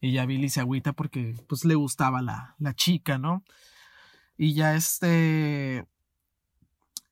Y 0.00 0.12
ya 0.12 0.24
Billy 0.24 0.48
se 0.48 0.60
agüita 0.60 0.94
porque 0.94 1.34
pues 1.46 1.66
le 1.66 1.74
gustaba 1.74 2.22
la, 2.22 2.54
la 2.58 2.72
chica, 2.72 3.18
¿no? 3.18 3.44
Y 4.38 4.54
ya 4.54 4.74
este... 4.74 5.86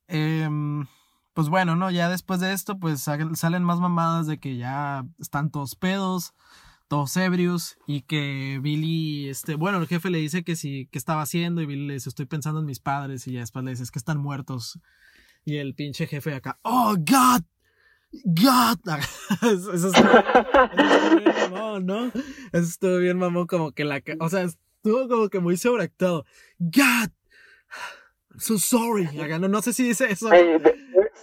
em, 0.08 0.86
pues 1.34 1.50
bueno, 1.50 1.76
¿no? 1.76 1.90
Ya 1.90 2.08
después 2.08 2.40
de 2.40 2.54
esto, 2.54 2.78
pues 2.78 3.02
salen 3.02 3.62
más 3.62 3.78
mamadas 3.80 4.26
de 4.26 4.38
que 4.38 4.56
ya 4.56 5.04
están 5.18 5.50
todos 5.50 5.76
pedos, 5.76 6.32
todos 6.88 7.14
ebrios, 7.18 7.76
y 7.86 8.02
que 8.02 8.58
Billy, 8.62 9.28
este, 9.28 9.54
bueno, 9.56 9.78
el 9.78 9.86
jefe 9.86 10.08
le 10.08 10.18
dice 10.18 10.44
que 10.44 10.56
sí, 10.56 10.88
que 10.90 10.98
estaba 10.98 11.20
haciendo, 11.22 11.60
y 11.60 11.66
Billy 11.66 11.86
le 11.86 11.94
dice, 11.94 12.08
estoy 12.08 12.24
pensando 12.24 12.60
en 12.60 12.66
mis 12.66 12.80
padres, 12.80 13.26
y 13.26 13.32
ya 13.32 13.40
después 13.40 13.66
le 13.66 13.72
dice, 13.72 13.82
es 13.82 13.90
que 13.90 13.98
están 13.98 14.18
muertos. 14.18 14.80
Y 15.46 15.58
el 15.58 15.74
pinche 15.74 16.08
jefe 16.08 16.34
acá, 16.34 16.58
oh, 16.62 16.96
God, 16.98 17.42
God. 18.24 19.00
Eso, 19.42 19.72
eso, 19.72 19.88
estuvo, 19.88 21.20
bien 21.20 21.34
mamón, 21.52 21.86
¿no? 21.86 22.06
Eso 22.52 22.68
estuvo 22.68 22.98
bien 22.98 23.16
mamón, 23.16 23.46
como 23.46 23.70
que 23.70 23.84
la... 23.84 24.02
O 24.18 24.28
sea, 24.28 24.42
estuvo 24.42 25.08
como 25.08 25.28
que 25.28 25.38
muy 25.38 25.56
sobreactuado. 25.56 26.24
God. 26.58 27.10
I'm 28.30 28.40
so 28.40 28.58
sorry. 28.58 29.08
No, 29.38 29.48
no 29.48 29.62
sé 29.62 29.72
si 29.72 29.84
dice 29.84 30.10
eso. 30.10 30.30
Hey, 30.32 30.58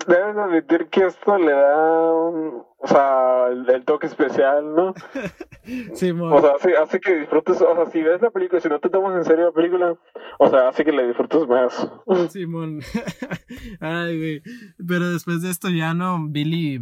deben 0.08 0.40
admitir 0.40 0.88
que 0.88 1.06
esto 1.08 1.38
le 1.38 1.52
da 1.52 2.14
un, 2.14 2.64
o 2.78 2.88
sea, 2.88 3.13
el, 3.48 3.86
toque 3.86 4.08
especial, 4.08 4.76
¿no? 4.76 4.94
Sí, 5.94 6.12
o 6.12 6.42
sea, 6.42 6.56
hace, 6.56 6.76
hace, 6.76 7.00
que 7.00 7.20
disfrutes, 7.20 7.62
o 7.62 7.76
sea, 7.76 7.86
si 7.86 8.02
ves 8.02 8.22
la 8.22 8.32
película, 8.32 8.60
si 8.60 8.68
no 8.68 8.80
te 8.82 8.90
tomas 8.90 9.16
en 9.16 9.24
serio 9.24 9.46
la 9.46 9.52
película, 9.54 9.96
o 10.38 10.50
sea, 10.50 10.68
hace 10.68 10.84
que 10.84 10.92
le 10.92 11.08
disfrutes 11.08 11.48
más. 11.48 11.90
Simón. 12.32 12.82
Ay, 13.80 14.18
güey. 14.18 14.42
Pero 14.86 15.10
después 15.10 15.42
de 15.42 15.50
esto 15.50 15.70
ya 15.70 15.94
no, 15.94 16.28
Billy, 16.28 16.82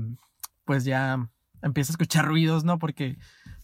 pues 0.65 0.83
ya 0.83 1.29
empieza 1.61 1.91
a 1.91 1.93
escuchar 1.93 2.25
ruidos, 2.25 2.63
¿no? 2.63 2.79
Porque 2.79 3.17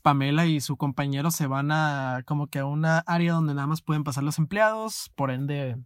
Pamela 0.04 0.46
y 0.46 0.62
su 0.62 0.77
compañero 0.77 1.32
se 1.32 1.48
van 1.48 1.72
a 1.72 2.22
como 2.25 2.48
que 2.48 2.60
a 2.60 2.66
una 2.66 3.00
área 3.00 3.34
donde 3.34 3.56
nada 3.56 3.66
más 3.66 3.82
pueden 3.82 4.04
pasar 4.04 4.24
los 4.24 4.38
empleados, 4.38 5.12
por 5.16 5.32
ende 5.32 5.77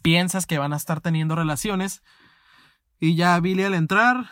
piensas 0.00 0.46
que 0.46 0.58
van 0.58 0.72
a 0.74 0.76
estar 0.76 1.00
teniendo 1.00 1.34
relaciones 1.34 2.02
y 3.00 3.16
ya 3.16 3.40
Billy 3.40 3.64
al 3.64 3.74
entrar 3.74 4.26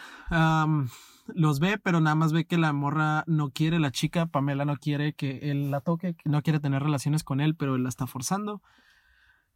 los 1.34 1.60
ve, 1.60 1.78
pero 1.78 2.00
nada 2.00 2.14
más 2.14 2.32
ve 2.32 2.46
que 2.46 2.58
la 2.58 2.72
morra 2.72 3.24
no 3.26 3.50
quiere, 3.50 3.78
la 3.78 3.90
chica, 3.90 4.26
Pamela 4.26 4.64
no 4.64 4.76
quiere 4.76 5.14
que 5.14 5.50
él 5.50 5.70
la 5.70 5.80
toque, 5.80 6.16
no 6.24 6.42
quiere 6.42 6.60
tener 6.60 6.82
relaciones 6.82 7.24
con 7.24 7.40
él, 7.40 7.56
pero 7.56 7.74
él 7.76 7.82
la 7.82 7.88
está 7.88 8.06
forzando. 8.06 8.62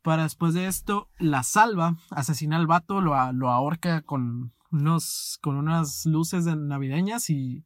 Para 0.03 0.23
después 0.23 0.55
de 0.55 0.67
esto, 0.67 1.09
la 1.19 1.43
salva, 1.43 1.97
asesina 2.11 2.57
al 2.57 2.67
vato, 2.67 3.01
lo, 3.01 3.15
lo 3.33 3.51
ahorca 3.51 4.03
con, 4.03 4.53
unos, 4.71 5.39
con 5.43 5.57
unas 5.57 6.07
luces 6.07 6.47
navideñas 6.47 7.31
y... 7.31 7.65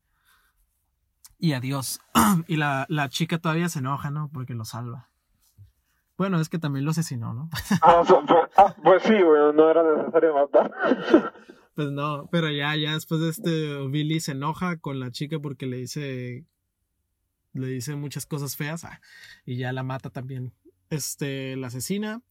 Y 1.38 1.54
adiós. 1.54 2.00
y 2.48 2.56
la, 2.56 2.84
la 2.88 3.08
chica 3.08 3.38
todavía 3.38 3.68
se 3.70 3.78
enoja, 3.78 4.10
¿no? 4.10 4.30
Porque 4.32 4.54
lo 4.54 4.64
salva. 4.64 5.08
Bueno, 6.18 6.38
es 6.38 6.50
que 6.50 6.58
también 6.58 6.84
lo 6.84 6.90
asesinó, 6.90 7.32
¿no? 7.32 7.48
Ah, 7.80 8.02
pues, 8.06 8.50
ah, 8.58 8.74
pues, 8.82 9.02
sí, 9.04 9.14
güey, 9.22 9.54
no 9.54 9.70
era 9.70 9.82
necesario 9.82 10.34
matar. 10.34 10.70
Pues 11.74 11.90
no, 11.90 12.28
pero 12.30 12.50
ya, 12.50 12.74
ya 12.76 12.94
después 12.94 13.20
de 13.20 13.30
este, 13.30 13.88
Billy 13.88 14.20
se 14.20 14.32
enoja 14.32 14.76
con 14.78 15.00
la 15.00 15.10
chica 15.10 15.38
porque 15.38 15.66
le 15.66 15.78
dice, 15.78 16.44
le 17.52 17.66
dice 17.68 17.94
muchas 17.96 18.26
cosas 18.26 18.56
feas 18.56 18.84
ah, 18.84 19.00
y 19.46 19.56
ya 19.56 19.72
la 19.72 19.82
mata 19.82 20.10
también. 20.10 20.52
Este, 20.90 21.56
la 21.56 21.68
asesina, 21.68 22.22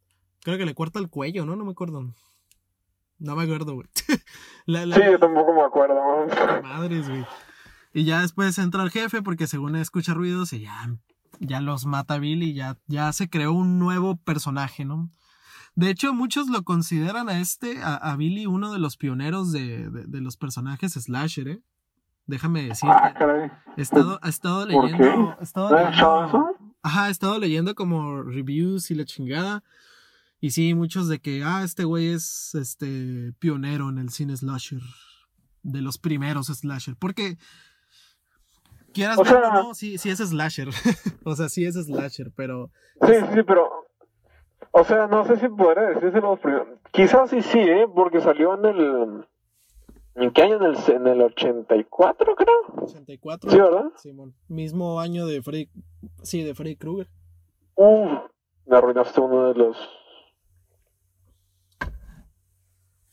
creo 0.41 0.58
que 0.58 0.65
le 0.65 0.75
corta 0.75 1.00
el 1.00 1.10
cuello, 1.10 1.46
¿no? 1.46 1.55
No 1.55 1.65
me 1.65 1.72
acuerdo. 1.72 2.13
No 3.17 3.36
me 3.36 3.43
acuerdo, 3.43 3.74
güey. 3.75 3.88
Sí, 4.67 5.01
yo 5.03 5.17
tampoco 5.17 5.51
me 5.51 5.63
acuerdo. 5.63 6.00
Madres, 6.62 7.10
güey. 7.10 7.25
Y 7.91 8.05
ya 8.05 8.22
después 8.22 8.55
entra 8.60 8.84
el 8.84 8.91
jefe 8.91 9.24
porque 9.24 9.48
según 9.48 9.75
escucha 9.75 10.13
ruidos 10.13 10.53
y 10.53 10.60
ya 10.60 11.00
ya 11.39 11.62
los 11.62 11.86
mata 11.86 12.19
Billy, 12.19 12.53
ya, 12.53 12.77
ya 12.88 13.12
se 13.13 13.29
creó 13.29 13.53
un 13.53 13.79
nuevo 13.79 14.17
personaje, 14.17 14.86
¿no? 14.86 15.10
De 15.76 15.90
hecho, 15.90 16.14
muchos 16.14 16.48
lo 16.48 16.64
consideran 16.64 17.30
a 17.30 17.40
este, 17.40 17.80
a, 17.82 18.16
Billy, 18.18 18.46
uno 18.46 18.72
de 18.74 18.80
los 18.80 18.98
pioneros 18.98 19.52
de, 19.52 19.90
de, 19.90 20.22
los 20.22 20.36
personajes 20.36 20.94
slasher, 20.94 21.48
¿eh? 21.48 21.62
Déjame 22.26 22.64
decir. 22.64 22.90
Ah, 22.92 23.14
he 23.76 23.82
estado, 23.82 24.20
he 24.24 24.30
estado 24.30 24.66
leyendo. 24.66 25.36
He 25.40 25.44
estado 25.44 25.76
leyendo 25.76 26.60
ajá, 26.82 27.08
he 27.08 27.12
estado 27.12 27.40
leyendo 27.40 27.76
como 27.76 28.24
reviews 28.24 28.92
y 28.92 28.96
la 28.96 29.06
chingada. 29.06 29.64
Y 30.42 30.52
sí, 30.52 30.74
muchos 30.74 31.08
de 31.08 31.20
que, 31.20 31.44
ah, 31.44 31.64
este 31.64 31.84
güey 31.84 32.14
es 32.14 32.56
este 32.56 33.34
pionero 33.40 33.90
en 33.90 33.98
el 33.98 34.10
cine 34.10 34.38
slasher. 34.38 34.82
De 35.64 35.82
los 35.82 35.98
primeros 35.98 36.48
slasher. 36.48 36.96
Porque 36.98 37.38
quieras 38.94 39.18
o 39.18 39.24
no, 39.24 39.74
sí, 39.74 39.98
sí 39.98 40.10
es 40.10 40.20
slasher. 40.20 40.70
o 41.26 41.36
sea, 41.36 41.50
sí 41.50 41.66
es 41.66 41.76
slasher, 41.76 42.32
pero. 42.36 42.72
Sí, 43.02 43.14
sí, 43.34 43.44
pero. 43.46 43.79
O 44.72 44.84
sea, 44.84 45.08
no 45.08 45.26
sé 45.26 45.38
si 45.38 45.48
podría 45.50 45.90
decirse 45.90 46.22
los 46.22 46.40
primeros. 46.40 46.68
Quizás 46.92 47.30
sí, 47.30 47.42
sí, 47.42 47.60
¿eh? 47.60 47.88
Porque 47.94 48.22
salió 48.22 48.54
en 48.56 48.66
el. 48.66 49.28
¿En 50.16 50.32
qué 50.32 50.44
año? 50.44 50.58
En 50.58 50.64
el, 50.64 50.78
en 50.88 51.08
el 51.08 51.22
84, 51.22 52.36
creo. 52.36 52.84
84. 52.84 53.50
Sí, 53.50 53.58
¿verdad? 53.58 53.92
Simón. 53.96 54.34
Mismo 54.48 55.00
año 55.00 55.26
de 55.26 55.42
Freddy. 55.42 55.70
Sí, 56.24 56.44
de 56.44 56.54
Freddy 56.54 56.76
Krueger. 56.76 57.08
Uf, 57.76 58.12
me 58.66 58.78
arruinaste 58.78 59.22
uno 59.22 59.48
de 59.48 59.56
los 59.56 59.78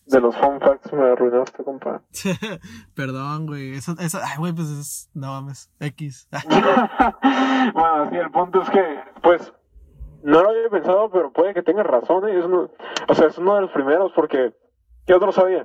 De 0.07 0.21
los 0.21 0.37
fun 0.37 0.61
facts 0.61 0.93
me 0.93 1.03
arruinaste, 1.03 1.65
compa. 1.65 2.01
Perdón, 2.95 3.47
güey. 3.47 3.75
Eso, 3.75 3.95
eso, 3.99 4.21
ay, 4.23 4.39
güey, 4.39 4.53
pues 4.53 4.69
es, 4.69 5.11
no 5.15 5.29
mames, 5.29 5.69
X. 5.81 6.29
bueno, 7.75 8.11
sí, 8.11 8.17
el 8.17 8.31
punto 8.31 8.63
es 8.63 8.71
que, 8.71 9.01
pues, 9.21 9.53
no 10.27 10.43
lo 10.43 10.51
había 10.51 10.69
pensado, 10.69 11.09
pero 11.11 11.33
puede 11.33 11.55
que 11.55 11.63
tenga 11.63 11.85
razón, 11.85 12.29
¿eh? 12.29 12.37
Es 12.37 12.45
uno, 12.45 12.69
o 13.09 13.15
sea, 13.15 13.29
es 13.29 13.39
uno 13.39 13.55
de 13.55 13.61
los 13.63 13.71
primeros, 13.71 14.11
porque, 14.13 14.53
¿qué 15.07 15.15
otro 15.15 15.31
sabía? 15.31 15.65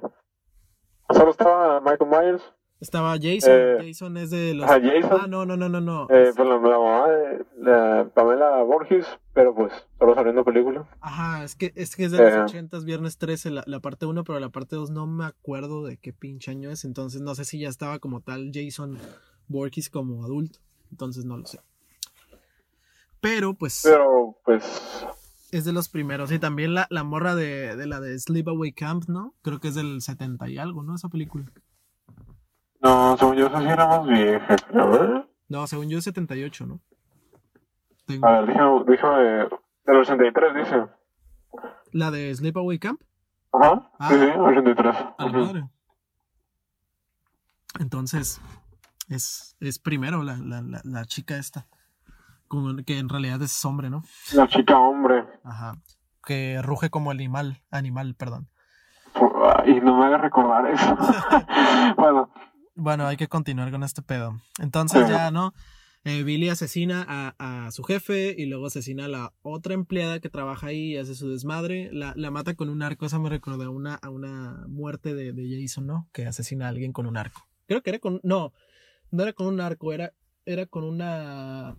Solo 1.09 1.31
estaba 1.31 1.81
Michael 1.81 2.09
Myers, 2.09 2.53
estaba 2.79 3.11
Jason. 3.11 3.51
Eh, 3.53 3.77
Jason 3.79 4.17
es 4.17 4.29
de 4.31 4.53
los. 4.55 4.69
Ah, 4.69 4.79
Jason. 4.81 5.19
Ah, 5.23 5.27
no, 5.27 5.45
no, 5.45 5.57
no, 5.57 5.67
no. 5.67 5.81
no. 5.81 6.03
Eh, 6.09 6.31
pues 6.35 6.49
la, 6.49 6.57
mamá 6.57 7.07
de 7.09 7.45
la 7.57 8.09
Pamela 8.13 8.61
Borges, 8.63 9.05
pero 9.33 9.53
pues 9.53 9.71
solo 9.99 10.15
saliendo 10.15 10.43
película. 10.43 10.87
Ajá, 10.99 11.43
es 11.43 11.55
que 11.55 11.71
es, 11.75 11.95
que 11.95 12.05
es 12.05 12.11
de 12.11 12.19
los 12.19 12.33
eh. 12.33 12.41
ochentas, 12.41 12.85
viernes 12.85 13.19
13, 13.19 13.51
la, 13.51 13.63
la 13.67 13.79
parte 13.79 14.05
1, 14.07 14.23
pero 14.23 14.39
la 14.39 14.49
parte 14.49 14.75
2 14.75 14.89
no 14.89 15.05
me 15.05 15.25
acuerdo 15.25 15.85
de 15.85 15.97
qué 15.97 16.13
pinche 16.13 16.49
año 16.49 16.71
es. 16.71 16.85
Entonces 16.85 17.21
no 17.21 17.35
sé 17.35 17.45
si 17.45 17.59
ya 17.59 17.69
estaba 17.69 17.99
como 17.99 18.21
tal 18.21 18.51
Jason 18.53 18.97
Borges 19.47 19.89
como 19.89 20.23
adulto. 20.23 20.59
Entonces 20.91 21.25
no 21.25 21.37
lo 21.37 21.45
sé. 21.45 21.59
Pero 23.21 23.53
pues. 23.53 23.81
Pero 23.83 24.37
pues. 24.43 25.07
Es 25.51 25.65
de 25.65 25.73
los 25.73 25.89
primeros. 25.89 26.31
Y 26.31 26.39
también 26.39 26.73
la, 26.73 26.87
la 26.89 27.03
morra 27.03 27.35
de, 27.35 27.75
de 27.75 27.85
la 27.85 27.99
de 27.99 28.17
Sleepaway 28.17 28.71
Camp, 28.73 29.05
¿no? 29.07 29.35
Creo 29.41 29.59
que 29.59 29.67
es 29.67 29.75
del 29.75 30.01
70 30.01 30.49
y 30.49 30.57
algo, 30.57 30.83
¿no? 30.83 30.95
Esa 30.95 31.09
película. 31.09 31.45
No, 32.81 33.15
según 33.17 33.35
yo, 33.35 33.47
esa 33.47 33.59
sí 33.59 33.67
era 33.67 33.87
más 33.87 34.07
vieja, 34.07 34.55
creo. 34.55 35.29
No, 35.49 35.67
según 35.67 35.89
yo 35.89 35.99
es 35.99 36.03
78, 36.05 36.65
¿no? 36.65 36.79
A 38.23 38.31
ver, 38.41 38.47
déjame, 38.47 38.83
déjame. 38.87 39.49
Del 39.85 39.95
83, 39.97 40.55
dice. 40.55 40.85
¿La 41.91 42.11
de 42.11 42.33
Sleepaway 42.33 42.79
Camp? 42.79 43.01
Ajá. 43.51 43.91
Ah, 43.99 44.09
sí, 44.09 44.15
sí, 44.15 44.25
83. 44.25 44.95
A 45.17 45.27
madre. 45.27 45.69
Entonces, 47.79 48.41
es, 49.09 49.55
es 49.59 49.79
primero 49.79 50.23
la, 50.23 50.37
la, 50.37 50.61
la, 50.61 50.81
la 50.83 51.05
chica 51.05 51.37
esta. 51.37 51.67
Que 52.86 52.98
en 52.98 53.10
realidad 53.10 53.41
es 53.41 53.65
hombre, 53.65 53.89
¿no? 53.89 54.03
La 54.34 54.48
chica 54.48 54.77
hombre. 54.77 55.25
Ajá. 55.43 55.77
Que 56.24 56.62
ruge 56.62 56.89
como 56.89 57.12
animal. 57.12 57.63
Animal, 57.72 58.15
perdón. 58.15 58.50
Y 59.65 59.79
no 59.81 59.98
me 59.98 60.05
haga 60.05 60.17
recordar 60.17 60.65
eso. 60.67 60.98
bueno, 61.98 62.31
bueno, 62.75 63.08
hay 63.08 63.17
que 63.17 63.27
continuar 63.27 63.72
con 63.72 63.84
este 63.84 64.01
pedo. 64.01 64.39
Entonces 64.60 65.08
ya, 65.08 65.31
¿no? 65.31 65.53
Eh, 66.03 66.24
Billy 66.24 66.50
asesina 66.50 67.05
a, 67.08 67.36
a, 67.38 67.72
su 67.72 67.84
jefe 67.84 68.34
y 68.36 68.48
luego 68.48 68.67
asesina 68.67 69.05
a 69.05 69.08
la 69.08 69.34
otra 69.43 69.75
empleada 69.75 70.20
que 70.20 70.29
trabaja 70.29 70.67
ahí 70.67 70.93
y 70.93 70.98
hace 70.98 71.13
su 71.13 71.29
desmadre. 71.29 71.89
La, 71.93 72.13
la 72.15 72.31
mata 72.31 72.55
con 72.55 72.70
un 72.70 72.81
arco. 72.81 73.05
Esa 73.05 73.20
me 73.20 73.29
recuerda 73.29 73.65
a 73.65 73.70
una, 73.70 73.96
a 73.96 74.10
una 74.10 74.65
muerte 74.67 75.13
de, 75.13 75.31
de, 75.31 75.62
Jason, 75.62 75.86
¿no? 75.86 76.10
Que 76.12 76.25
asesina 76.25 76.65
a 76.65 76.70
alguien 76.70 76.91
con 76.91 77.05
un 77.05 77.17
arco. 77.17 77.48
Creo 77.67 77.84
que 77.84 77.91
era 77.91 78.00
con. 78.00 78.20
No, 78.24 78.51
no 79.12 79.24
era 79.24 79.34
con 79.34 79.46
un 79.46 79.62
arco, 79.62 79.93
era, 79.93 80.13
era 80.46 80.65
con 80.65 80.86
una. 80.86 81.75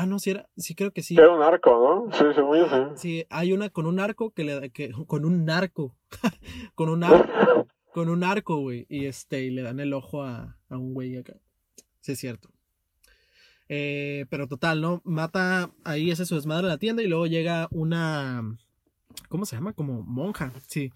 Ah, 0.00 0.06
no, 0.06 0.18
sí 0.18 0.30
era. 0.30 0.48
Sí, 0.56 0.74
creo 0.74 0.92
que 0.92 1.02
sí. 1.02 1.14
Era 1.14 1.30
un 1.30 1.42
arco, 1.42 1.70
¿no? 1.70 2.16
Sí, 2.16 2.24
según 2.34 2.56
yo 2.56 2.68
sí. 2.68 2.76
Sí, 2.96 3.26
hay 3.28 3.52
una 3.52 3.68
con 3.68 3.86
un 3.86 4.00
arco 4.00 4.30
que 4.30 4.44
le. 4.44 4.70
Que, 4.70 4.92
con 5.06 5.24
un 5.24 5.44
narco. 5.44 5.94
con 6.74 6.88
un 6.88 7.04
arco 7.04 7.66
con 7.92 8.08
un 8.08 8.24
arco, 8.24 8.56
güey. 8.58 8.86
Y 8.88 9.06
este, 9.06 9.42
y 9.42 9.50
le 9.50 9.62
dan 9.62 9.80
el 9.80 9.92
ojo 9.92 10.22
a, 10.22 10.56
a 10.68 10.78
un 10.78 10.94
güey 10.94 11.16
acá. 11.16 11.34
Sí, 12.00 12.12
es 12.12 12.18
cierto. 12.18 12.50
Eh, 13.68 14.26
pero 14.30 14.48
total, 14.48 14.80
¿no? 14.80 15.00
Mata 15.04 15.70
ahí, 15.84 16.10
hace 16.10 16.26
su 16.26 16.34
desmadre 16.34 16.62
en 16.64 16.70
la 16.70 16.78
tienda 16.78 17.02
y 17.02 17.08
luego 17.08 17.26
llega 17.26 17.68
una. 17.70 18.42
¿Cómo 19.28 19.44
se 19.44 19.56
llama? 19.56 19.72
Como 19.72 20.02
monja, 20.02 20.52
sí. 20.66 20.92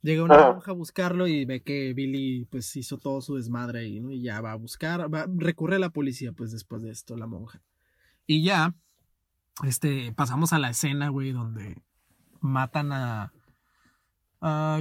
Llega 0.00 0.22
una 0.22 0.52
monja 0.52 0.70
a 0.70 0.74
buscarlo 0.74 1.26
y 1.26 1.44
ve 1.44 1.60
que 1.60 1.92
Billy 1.92 2.44
pues 2.44 2.74
hizo 2.76 2.98
todo 2.98 3.20
su 3.20 3.34
desmadre 3.34 3.80
ahí, 3.80 4.00
¿no? 4.00 4.12
Y 4.12 4.22
ya 4.22 4.40
va 4.40 4.52
a 4.52 4.56
buscar, 4.56 5.12
va, 5.12 5.26
recurre 5.28 5.76
a 5.76 5.80
la 5.80 5.90
policía 5.90 6.32
pues 6.32 6.52
después 6.52 6.82
de 6.82 6.90
esto, 6.90 7.16
la 7.16 7.26
monja. 7.26 7.62
Y 8.30 8.42
ya, 8.42 8.74
este, 9.64 10.12
pasamos 10.12 10.52
a 10.52 10.58
la 10.58 10.68
escena, 10.68 11.08
güey, 11.08 11.32
donde 11.32 11.82
matan 12.40 12.92
a... 12.92 13.32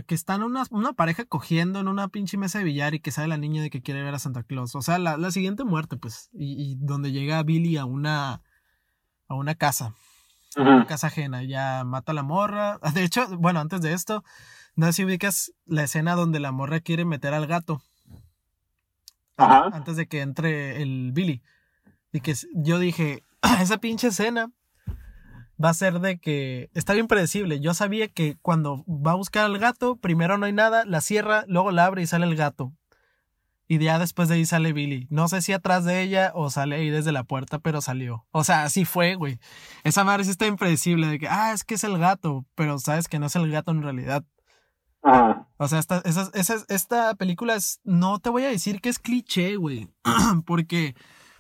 que 0.06 0.14
están 0.14 0.44
una, 0.44 0.66
una 0.70 0.92
pareja 0.92 1.24
cogiendo 1.24 1.80
en 1.80 1.88
una 1.88 2.10
pinche 2.10 2.38
mesa 2.38 2.60
de 2.60 2.66
billar 2.66 2.94
y 2.94 3.00
que 3.00 3.12
sale 3.12 3.30
la 3.30 3.38
niña 3.38 3.62
de 3.62 3.70
que 3.70 3.82
quiere 3.82 4.04
ver 4.04 4.14
a 4.14 4.20
Santa 4.20 4.44
Claus. 4.44 4.76
O 4.76 4.82
sea, 4.82 5.00
la, 5.00 5.16
la 5.16 5.32
siguiente 5.32 5.64
muerte, 5.64 5.96
pues. 5.96 6.30
Y, 6.34 6.62
y 6.62 6.76
donde 6.76 7.14
llega 7.14 7.42
Billy 7.44 7.78
a 7.78 7.86
una... 7.86 8.42
a 9.30 9.34
una 9.34 9.56
casa. 9.56 9.94
A 10.58 10.62
una 10.62 10.86
casa 10.86 11.08
ajena. 11.08 11.42
Ya 11.44 11.86
mata 11.86 12.12
a 12.12 12.16
la 12.16 12.24
morra. 12.24 12.80
De 12.94 13.06
hecho, 13.06 13.26
bueno, 13.38 13.62
antes 13.62 13.80
de 13.80 13.94
esto, 13.94 14.26
no 14.76 14.88
sé 14.88 14.92
si 14.92 15.06
ubicas 15.06 15.54
la 15.66 15.84
escena 15.84 16.16
donde 16.16 16.42
la 16.42 16.52
morra 16.52 16.82
quiere 16.82 17.06
meter 17.06 17.34
al 17.34 17.48
gato. 17.48 17.82
Ajá. 19.38 19.70
Antes 19.72 19.96
de 19.96 20.06
que 20.08 20.20
entre 20.20 20.82
el 20.82 21.14
Billy. 21.14 21.42
Y 22.12 22.20
que 22.20 22.36
yo 22.54 22.80
dije, 22.80 23.24
esa 23.62 23.78
pinche 23.78 24.08
escena 24.08 24.52
va 25.64 25.70
a 25.70 25.74
ser 25.74 26.00
de 26.00 26.20
que 26.20 26.70
está 26.74 26.94
bien 26.94 27.08
predecible. 27.08 27.60
Yo 27.60 27.74
sabía 27.74 28.08
que 28.08 28.38
cuando 28.42 28.86
va 28.88 29.12
a 29.12 29.16
buscar 29.16 29.46
al 29.46 29.58
gato, 29.58 29.96
primero 29.98 30.38
no 30.38 30.46
hay 30.46 30.54
nada, 30.54 30.86
la 30.86 31.02
cierra, 31.02 31.46
luego 31.48 31.72
la 31.72 31.86
abre 31.86 32.04
y 32.04 32.08
sale 32.08 32.26
el 32.26 32.36
gato. 32.36 32.74
Y 33.70 33.80
ya 33.80 34.00
después 34.00 34.30
de 34.30 34.36
ahí 34.36 34.46
sale 34.46 34.72
Billy. 34.72 35.08
No 35.10 35.28
sé 35.28 35.42
si 35.42 35.52
atrás 35.52 35.84
de 35.84 36.02
ella 36.02 36.32
o 36.36 36.50
sale 36.50 36.78
ahí 36.78 36.90
desde 36.90 37.12
la 37.12 37.26
puerta, 37.26 37.60
pero 37.60 37.82
salió. 37.82 38.26
O 38.32 38.46
sea, 38.46 38.64
así 38.64 38.86
fue, 38.86 39.16
güey. 39.16 39.40
Esa 39.84 40.06
madre 40.06 40.24
sí 40.24 40.30
está 40.30 40.46
impredecible 40.48 41.08
de 41.08 41.20
que, 41.20 41.28
ah, 41.28 41.52
es 41.52 41.66
que 41.66 41.76
es 41.76 41.84
el 41.84 41.98
gato, 41.98 42.46
pero 42.56 42.80
sabes 42.80 43.10
que 43.10 43.20
no 43.20 43.26
es 43.26 43.36
el 43.36 43.52
gato 43.52 43.72
en 43.72 43.84
realidad. 43.84 44.24
Ajá. 45.04 45.48
O 45.58 45.68
sea, 45.68 45.80
esta, 45.80 46.02
esa, 46.06 46.30
esa, 46.34 46.64
esta 46.70 47.16
película 47.16 47.56
es, 47.56 47.82
no 47.84 48.20
te 48.20 48.30
voy 48.30 48.44
a 48.44 48.50
decir 48.50 48.80
que 48.80 48.90
es 48.90 49.00
cliché, 49.00 49.58
güey. 49.58 49.90
Porque, 50.46 50.96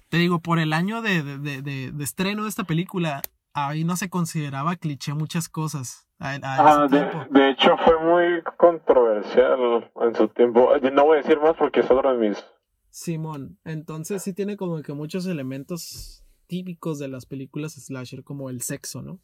te 0.09 0.17
digo, 0.17 0.39
por 0.39 0.59
el 0.59 0.73
año 0.73 1.01
de, 1.01 1.23
de, 1.23 1.61
de, 1.61 1.91
de 1.91 2.03
estreno 2.03 2.43
de 2.43 2.49
esta 2.49 2.63
película, 2.63 3.21
ahí 3.53 3.83
no 3.83 3.95
se 3.97 4.09
consideraba 4.09 4.75
cliché 4.75 5.13
muchas 5.13 5.49
cosas. 5.49 6.07
A, 6.19 6.31
a 6.31 6.55
Ajá, 6.55 6.87
de, 6.87 7.09
de, 7.29 7.49
hecho, 7.49 7.75
fue 7.83 7.99
muy 8.03 8.41
controversial 8.57 9.91
en 10.01 10.15
su 10.15 10.27
tiempo. 10.29 10.71
No 10.93 11.05
voy 11.05 11.17
a 11.17 11.21
decir 11.21 11.39
más 11.39 11.55
porque 11.57 11.81
es 11.81 11.91
otro 11.91 12.17
de 12.17 12.29
mis. 12.29 12.45
Simón, 12.89 13.59
entonces 13.63 14.23
sí 14.23 14.33
tiene 14.33 14.57
como 14.57 14.81
que 14.81 14.93
muchos 14.93 15.27
elementos 15.27 16.23
típicos 16.47 16.97
de 16.97 17.07
las 17.07 17.25
películas 17.25 17.73
slasher, 17.73 18.23
como 18.23 18.49
el 18.49 18.61
sexo, 18.61 19.01
¿no? 19.01 19.19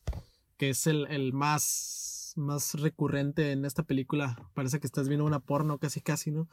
Que 0.57 0.69
es 0.69 0.85
el, 0.85 1.07
el 1.07 1.33
más, 1.33 2.33
más 2.35 2.75
recurrente 2.75 3.51
en 3.51 3.65
esta 3.65 3.83
película. 3.83 4.37
Parece 4.53 4.79
que 4.79 4.85
estás 4.85 5.07
viendo 5.07 5.25
una 5.25 5.39
porno 5.39 5.79
casi, 5.79 6.01
casi, 6.01 6.29
¿no? 6.29 6.47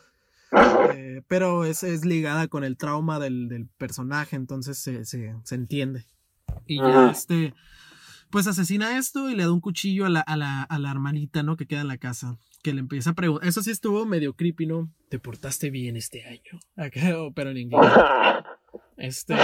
Eh, 0.52 1.22
pero 1.28 1.64
es, 1.64 1.82
es, 1.82 2.04
ligada 2.04 2.48
con 2.48 2.64
el 2.64 2.76
trauma 2.76 3.18
del, 3.18 3.48
del 3.48 3.68
personaje, 3.78 4.36
entonces 4.36 4.78
se, 4.78 5.04
se, 5.04 5.34
se 5.44 5.54
entiende. 5.54 6.04
Y 6.66 6.78
ya 6.78 7.10
este, 7.10 7.54
pues 8.30 8.46
asesina 8.46 8.96
esto 8.96 9.28
y 9.28 9.34
le 9.34 9.44
da 9.44 9.52
un 9.52 9.60
cuchillo 9.60 10.06
a 10.06 10.08
la, 10.08 10.20
a 10.20 10.36
la, 10.36 10.62
a 10.62 10.78
la 10.78 10.90
hermanita, 10.90 11.42
¿no? 11.42 11.56
Que 11.56 11.66
queda 11.66 11.80
en 11.80 11.88
la 11.88 11.98
casa. 11.98 12.36
Que 12.62 12.72
le 12.72 12.80
empieza 12.80 13.10
a 13.10 13.14
preguntar. 13.14 13.48
Eso 13.48 13.62
sí 13.62 13.70
estuvo 13.70 14.04
medio 14.06 14.34
creepy, 14.34 14.66
¿no? 14.66 14.90
Te 15.08 15.18
portaste 15.18 15.70
bien 15.70 15.96
este 15.96 16.24
año. 16.24 16.60
pero 17.34 17.50
en 17.50 17.56
inglés. 17.56 17.80
Este. 18.96 19.34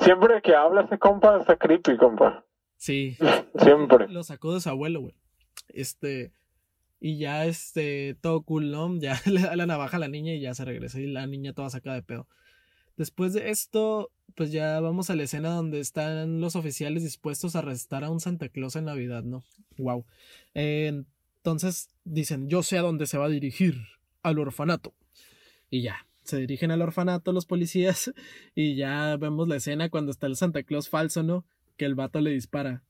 Siempre 0.00 0.42
que 0.42 0.52
habla 0.52 0.82
ese 0.82 0.98
compa 0.98 1.38
está 1.38 1.56
creepy, 1.56 1.96
compa. 1.96 2.44
Sí. 2.76 3.16
Siempre. 3.60 4.08
Lo 4.08 4.24
sacó 4.24 4.52
de 4.54 4.60
su 4.60 4.68
abuelo, 4.68 5.02
güey. 5.02 5.14
Este. 5.68 6.32
Y 7.00 7.18
ya, 7.18 7.46
este, 7.46 8.16
todo 8.20 8.42
cool, 8.42 8.70
¿no? 8.70 8.98
Ya 8.98 9.20
le 9.26 9.42
da 9.42 9.56
la 9.56 9.66
navaja 9.66 9.96
a 9.96 10.00
la 10.00 10.08
niña 10.08 10.34
y 10.34 10.40
ya 10.40 10.54
se 10.54 10.64
regresa. 10.64 11.00
Y 11.00 11.06
la 11.06 11.26
niña 11.26 11.52
toda 11.52 11.70
sacada 11.70 11.96
de 11.96 12.02
pedo. 12.02 12.28
Después 12.96 13.32
de 13.34 13.50
esto, 13.50 14.10
pues 14.34 14.52
ya 14.52 14.80
vamos 14.80 15.10
a 15.10 15.16
la 15.16 15.24
escena 15.24 15.50
donde 15.50 15.80
están 15.80 16.40
los 16.40 16.56
oficiales 16.56 17.02
dispuestos 17.02 17.54
a 17.54 17.58
arrestar 17.58 18.04
a 18.04 18.10
un 18.10 18.20
Santa 18.20 18.48
Claus 18.48 18.74
en 18.76 18.86
Navidad, 18.86 19.22
¿no? 19.22 19.44
Wow. 19.76 20.06
Entonces 20.54 21.90
dicen, 22.04 22.48
yo 22.48 22.62
sé 22.62 22.78
a 22.78 22.82
dónde 22.82 23.06
se 23.06 23.18
va 23.18 23.26
a 23.26 23.28
dirigir, 23.28 23.82
al 24.22 24.38
orfanato. 24.38 24.94
Y 25.70 25.82
ya, 25.82 26.06
se 26.24 26.38
dirigen 26.38 26.70
al 26.70 26.82
orfanato 26.82 27.32
los 27.32 27.46
policías 27.46 28.12
y 28.54 28.76
ya 28.76 29.16
vemos 29.16 29.46
la 29.46 29.56
escena 29.56 29.88
cuando 29.88 30.10
está 30.10 30.26
el 30.26 30.36
Santa 30.36 30.62
Claus 30.62 30.88
falso, 30.88 31.22
¿no? 31.22 31.44
Que 31.76 31.84
el 31.84 31.94
vato 31.94 32.20
le 32.20 32.30
dispara. 32.30 32.82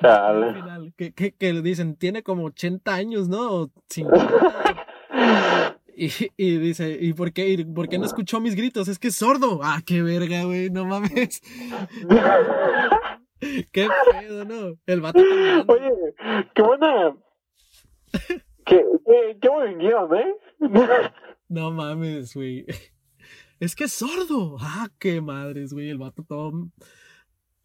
Chale. 0.00 0.46
Al 0.46 0.54
final, 0.54 0.94
que, 0.96 1.12
que, 1.12 1.32
que 1.32 1.52
dicen, 1.62 1.96
tiene 1.96 2.22
como 2.22 2.44
80 2.44 2.94
años, 2.94 3.28
¿no? 3.28 3.52
O 3.52 3.70
50. 3.88 4.86
Y, 5.98 6.10
y, 6.36 6.58
dice, 6.58 6.98
¿y 7.00 7.14
por 7.14 7.32
qué, 7.32 7.48
y 7.48 7.64
por 7.64 7.88
qué 7.88 7.98
no 7.98 8.04
escuchó 8.04 8.38
mis 8.38 8.54
gritos? 8.54 8.86
Es 8.86 8.98
que 8.98 9.08
es 9.08 9.16
sordo. 9.16 9.60
Ah, 9.62 9.80
qué 9.84 10.02
verga, 10.02 10.44
güey, 10.44 10.68
no 10.68 10.84
mames. 10.84 11.40
qué 13.72 13.88
pedo, 14.12 14.44
¿no? 14.44 14.76
El 14.84 15.00
vato 15.00 15.18
también. 15.18 15.64
Oye, 15.66 15.90
qué 16.54 16.62
buena. 16.62 17.16
qué, 18.66 18.84
qué, 19.06 19.38
qué 19.40 19.48
buen 19.48 19.78
guion, 19.78 20.14
¿eh? 20.16 20.34
no 21.48 21.70
mames, 21.70 22.34
güey. 22.34 22.66
Es 23.58 23.74
que 23.74 23.84
es 23.84 23.92
sordo. 23.92 24.58
Ah, 24.60 24.88
qué 24.98 25.22
madres, 25.22 25.72
güey. 25.72 25.88
El 25.88 25.96
vato 25.96 26.22
todo, 26.24 26.68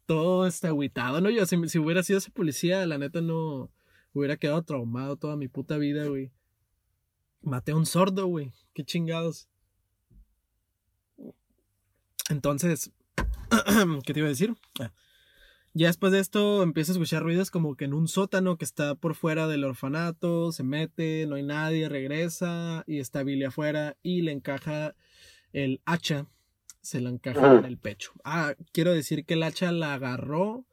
todo 0.06 0.46
este 0.46 0.68
agüitado, 0.68 1.20
¿no? 1.20 1.30
Yo, 1.30 1.46
si, 1.46 1.56
hubiera 1.78 2.02
sido 2.02 2.18
ese 2.18 2.30
policía, 2.30 2.84
la 2.86 2.98
neta 2.98 3.20
no 3.20 3.70
hubiera 4.12 4.36
quedado 4.36 4.62
traumado 4.62 5.16
toda 5.16 5.36
mi 5.36 5.48
puta 5.48 5.78
vida, 5.78 6.06
güey. 6.06 6.32
Maté 7.42 7.72
a 7.72 7.76
un 7.76 7.86
sordo, 7.86 8.26
güey. 8.26 8.52
Qué 8.74 8.84
chingados. 8.84 9.48
Entonces, 12.28 12.92
¿qué 14.06 14.12
te 14.12 14.20
iba 14.20 14.26
a 14.26 14.30
decir? 14.30 14.54
Ah. 14.80 14.92
Ya 15.74 15.86
después 15.86 16.12
de 16.12 16.18
esto 16.18 16.62
empieza 16.62 16.92
a 16.92 16.94
escuchar 16.94 17.22
ruidos 17.22 17.50
como 17.50 17.76
que 17.76 17.86
en 17.86 17.94
un 17.94 18.06
sótano 18.06 18.58
que 18.58 18.64
está 18.66 18.94
por 18.94 19.14
fuera 19.14 19.48
del 19.48 19.64
orfanato, 19.64 20.52
se 20.52 20.64
mete, 20.64 21.24
no 21.26 21.36
hay 21.36 21.44
nadie, 21.44 21.88
regresa 21.88 22.84
y 22.86 22.98
está 22.98 23.22
Billy 23.22 23.44
afuera 23.44 23.96
y 24.02 24.20
le 24.20 24.32
encaja 24.32 24.94
el 25.54 25.80
hacha, 25.86 26.26
se 26.82 27.00
la 27.00 27.10
encaja 27.10 27.54
en 27.58 27.64
el 27.64 27.78
pecho. 27.78 28.12
Ah, 28.24 28.54
quiero 28.72 28.92
decir 28.92 29.24
que 29.24 29.34
el 29.34 29.42
hacha 29.42 29.72
la 29.72 29.94
agarró 29.94 30.66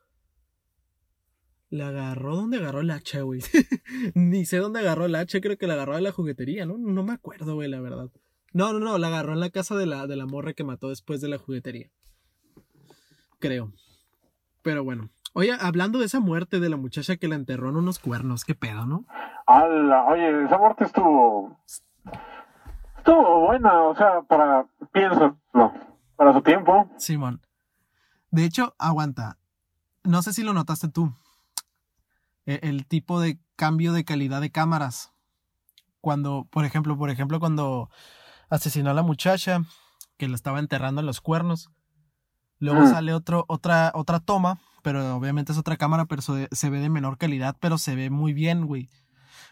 la 1.69 1.89
agarró 1.89 2.35
¿dónde 2.35 2.57
agarró 2.57 2.81
el 2.81 2.89
hacha, 2.89 3.21
güey? 3.21 3.41
Ni 4.15 4.45
sé 4.45 4.57
dónde 4.57 4.79
agarró 4.79 5.05
el 5.05 5.15
hacha, 5.15 5.39
creo 5.39 5.57
que 5.57 5.67
la 5.67 5.75
agarró 5.75 5.95
de 5.95 6.01
la 6.01 6.11
juguetería, 6.11 6.65
¿no? 6.65 6.77
No 6.77 7.03
me 7.03 7.13
acuerdo, 7.13 7.55
güey, 7.55 7.69
la 7.69 7.79
verdad. 7.79 8.09
No, 8.53 8.73
no, 8.73 8.79
no, 8.79 8.97
la 8.97 9.07
agarró 9.07 9.33
en 9.33 9.39
la 9.39 9.51
casa 9.51 9.75
de 9.75 9.85
la, 9.85 10.07
de 10.07 10.15
la 10.15 10.25
morra 10.25 10.53
que 10.53 10.63
mató 10.63 10.89
después 10.89 11.21
de 11.21 11.29
la 11.29 11.37
juguetería. 11.37 11.91
Creo. 13.37 13.71
Pero 14.63 14.83
bueno. 14.83 15.09
Oye, 15.33 15.55
hablando 15.59 15.99
de 15.99 16.05
esa 16.05 16.19
muerte 16.19 16.59
de 16.59 16.69
la 16.69 16.77
muchacha 16.77 17.17
que 17.17 17.27
la 17.27 17.35
enterró 17.35 17.69
en 17.69 17.75
unos 17.75 17.99
cuernos, 17.99 18.43
qué 18.45 18.55
pedo, 18.55 18.87
¿no? 18.87 19.05
Ala, 19.45 20.05
oye, 20.05 20.45
esa 20.45 20.57
muerte 20.57 20.85
estuvo. 20.85 21.55
Estuvo 22.97 23.45
buena, 23.45 23.83
o 23.83 23.95
sea, 23.95 24.21
para. 24.23 24.65
Pienso, 24.91 25.37
no. 25.53 25.88
Para 26.19 26.33
su 26.33 26.41
tiempo. 26.41 26.91
Simón. 26.97 27.41
De 28.29 28.43
hecho, 28.43 28.75
aguanta. 28.77 29.37
No 30.03 30.21
sé 30.21 30.33
si 30.33 30.43
lo 30.43 30.53
notaste 30.53 30.89
tú 30.89 31.13
el 32.57 32.85
tipo 32.87 33.21
de 33.21 33.39
cambio 33.55 33.93
de 33.93 34.03
calidad 34.03 34.41
de 34.41 34.51
cámaras. 34.51 35.13
Cuando, 36.01 36.45
por 36.49 36.65
ejemplo, 36.65 36.97
por 36.97 37.09
ejemplo, 37.09 37.39
cuando 37.39 37.89
asesinó 38.49 38.89
a 38.89 38.93
la 38.93 39.01
muchacha 39.01 39.61
que 40.17 40.27
la 40.27 40.35
estaba 40.35 40.59
enterrando 40.59 40.99
en 40.99 41.07
los 41.07 41.21
cuernos. 41.21 41.69
Luego 42.59 42.85
sale 42.85 43.13
otro, 43.13 43.45
otra, 43.47 43.93
otra 43.95 44.19
toma, 44.19 44.59
pero 44.83 45.15
obviamente 45.15 45.53
es 45.53 45.57
otra 45.57 45.77
cámara, 45.77 46.03
pero 46.03 46.21
se, 46.21 46.49
se 46.51 46.69
ve 46.69 46.81
de 46.81 46.89
menor 46.89 47.17
calidad, 47.17 47.55
pero 47.61 47.77
se 47.77 47.95
ve 47.95 48.09
muy 48.09 48.33
bien, 48.33 48.65
güey. 48.65 48.89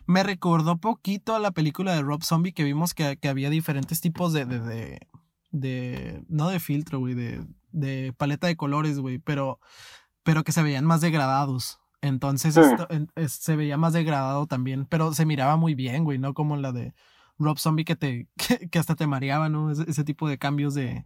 Me 0.06 0.24
recordó 0.24 0.76
poquito 0.76 1.34
a 1.34 1.40
la 1.40 1.52
película 1.52 1.96
de 1.96 2.02
Rob 2.02 2.22
Zombie 2.24 2.52
que 2.52 2.66
vimos 2.66 2.94
que, 2.94 3.16
que 3.16 3.30
había 3.30 3.50
diferentes 3.50 4.02
tipos 4.02 4.34
de, 4.34 4.46
de, 4.46 4.60
de, 4.60 5.08
de 5.52 6.24
no 6.28 6.50
de 6.50 6.60
filtro, 6.60 7.00
güey, 7.00 7.14
de, 7.14 7.46
de 7.72 8.14
paleta 8.18 8.48
de 8.48 8.58
colores, 8.58 9.00
güey, 9.00 9.18
pero, 9.20 9.60
pero 10.24 10.44
que 10.44 10.52
se 10.52 10.64
veían 10.64 10.86
más 10.86 11.02
degradados. 11.02 11.80
Entonces 12.02 12.54
Sí. 12.54 12.62
esto, 12.62 12.88
en- 12.90 13.10
es- 13.16 13.34
se 13.34 13.56
veía 13.56 13.78
más 13.78 13.94
degradado 13.94 14.46
también, 14.48 14.86
pero 14.86 15.14
se 15.14 15.26
miraba 15.26 15.58
muy 15.58 15.74
bien, 15.76 16.04
güey, 16.04 16.20
no 16.20 16.34
como 16.34 16.56
la 16.58 16.72
de 16.72 16.94
Rob 17.40 17.58
Zombie 17.60 17.86
que 17.86 17.96
te 17.96 18.28
que, 18.60 18.70
que 18.70 18.80
hasta 18.80 18.96
te 18.96 19.08
mareaba, 19.08 19.50
¿no? 19.50 19.72
Ese, 19.72 19.84
ese 19.90 20.04
tipo 20.04 20.28
de 20.30 20.38
cambios 20.38 20.74
de, 20.74 21.06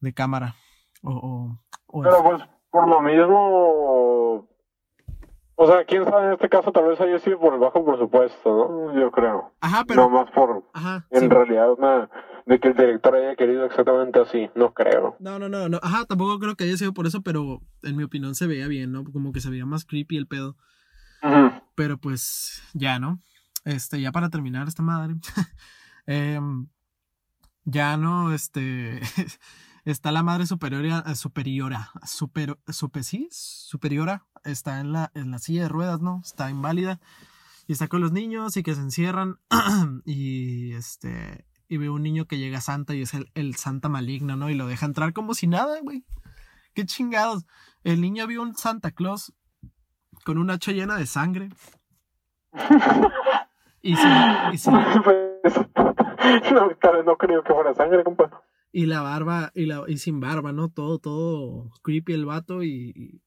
de 0.00 0.12
cámara. 0.14 0.56
O, 1.02 1.12
o, 1.12 1.58
o 1.86 2.02
Pero 2.02 2.22
pues, 2.22 2.42
por 2.70 2.88
lo 2.88 3.00
mismo. 3.02 3.99
O 5.62 5.66
sea, 5.66 5.84
quién 5.84 6.04
sabe, 6.06 6.28
en 6.28 6.32
este 6.32 6.48
caso 6.48 6.72
tal 6.72 6.86
vez 6.88 6.98
haya 7.02 7.18
sido 7.18 7.38
por 7.38 7.52
el 7.52 7.60
bajo 7.60 7.84
presupuesto, 7.84 8.48
¿no? 8.48 8.98
Yo 8.98 9.10
creo. 9.10 9.52
Ajá, 9.60 9.84
pero 9.84 10.04
No 10.04 10.08
más 10.08 10.30
por. 10.30 10.64
ajá, 10.72 11.06
En 11.10 11.20
sí. 11.20 11.28
realidad, 11.28 11.72
una. 11.76 12.08
De 12.46 12.58
que 12.58 12.68
el 12.68 12.74
director 12.74 13.14
haya 13.14 13.36
querido 13.36 13.66
exactamente 13.66 14.18
así, 14.20 14.48
no 14.54 14.72
creo. 14.72 15.16
No, 15.20 15.38
no, 15.38 15.50
no, 15.50 15.68
no, 15.68 15.78
ajá, 15.82 16.06
tampoco 16.06 16.38
creo 16.38 16.56
que 16.56 16.64
haya 16.64 16.78
sido 16.78 16.94
por 16.94 17.06
eso, 17.06 17.20
pero 17.20 17.60
en 17.82 17.94
mi 17.94 18.04
opinión 18.04 18.34
se 18.34 18.46
veía 18.46 18.68
bien, 18.68 18.90
¿no? 18.90 19.04
Como 19.04 19.32
que 19.32 19.40
se 19.42 19.50
veía 19.50 19.66
más 19.66 19.84
creepy 19.84 20.16
el 20.16 20.26
pedo. 20.26 20.56
Ujú. 21.22 21.50
Pero 21.74 21.98
pues 21.98 22.62
ya, 22.72 22.98
¿no? 22.98 23.20
Este, 23.66 24.00
ya 24.00 24.12
para 24.12 24.30
terminar 24.30 24.66
esta 24.66 24.82
madre. 24.82 25.16
em, 26.06 26.68
ya 27.64 27.98
no, 27.98 28.32
este. 28.32 29.00
está 29.84 30.10
la 30.10 30.22
madre 30.22 30.46
superiora, 30.46 31.14
superiora, 31.14 31.90
super, 32.06 32.58
super, 32.68 33.04
sí, 33.04 33.28
superiora, 33.30 34.24
está 34.44 34.80
en 34.80 34.92
la, 34.92 35.10
en 35.14 35.30
la 35.30 35.38
silla 35.38 35.62
de 35.62 35.68
ruedas, 35.68 36.00
¿no? 36.00 36.20
Está 36.24 36.50
inválida 36.50 37.00
y 37.66 37.72
está 37.72 37.88
con 37.88 38.00
los 38.00 38.12
niños 38.12 38.56
y 38.56 38.62
que 38.62 38.74
se 38.74 38.80
encierran 38.80 39.38
y 40.04 40.72
este 40.74 41.46
y 41.68 41.76
ve 41.76 41.88
un 41.88 42.02
niño 42.02 42.26
que 42.26 42.38
llega 42.38 42.60
Santa 42.60 42.94
y 42.94 43.02
es 43.02 43.14
el, 43.14 43.30
el 43.34 43.54
Santa 43.54 43.88
maligno, 43.88 44.36
¿no? 44.36 44.50
Y 44.50 44.54
lo 44.54 44.66
deja 44.66 44.86
entrar 44.86 45.12
como 45.12 45.34
si 45.34 45.46
nada, 45.46 45.78
güey. 45.80 46.04
Qué 46.74 46.84
chingados. 46.84 47.46
El 47.84 48.00
niño 48.00 48.26
vio 48.26 48.42
un 48.42 48.56
Santa 48.56 48.90
Claus 48.90 49.32
con 50.24 50.38
una 50.38 50.54
hacha 50.54 50.72
llena 50.72 50.96
de 50.96 51.06
sangre. 51.06 51.48
y 53.82 53.94
sí, 53.94 54.08
y 54.52 54.58
sí. 54.58 54.70
Pues, 55.04 55.54
no, 56.52 57.02
no 57.04 57.16
creo 57.16 57.44
que 57.44 57.52
fuera 57.54 57.72
sangre, 57.74 58.02
compa. 58.02 58.42
Y 58.72 58.86
la 58.86 59.00
barba, 59.02 59.52
y, 59.54 59.66
la, 59.66 59.84
y 59.86 59.98
sin 59.98 60.18
barba, 60.18 60.52
¿no? 60.52 60.70
Todo, 60.70 60.98
todo 60.98 61.70
creepy 61.82 62.14
el 62.14 62.26
vato 62.26 62.64
y, 62.64 62.92
y 62.96 63.22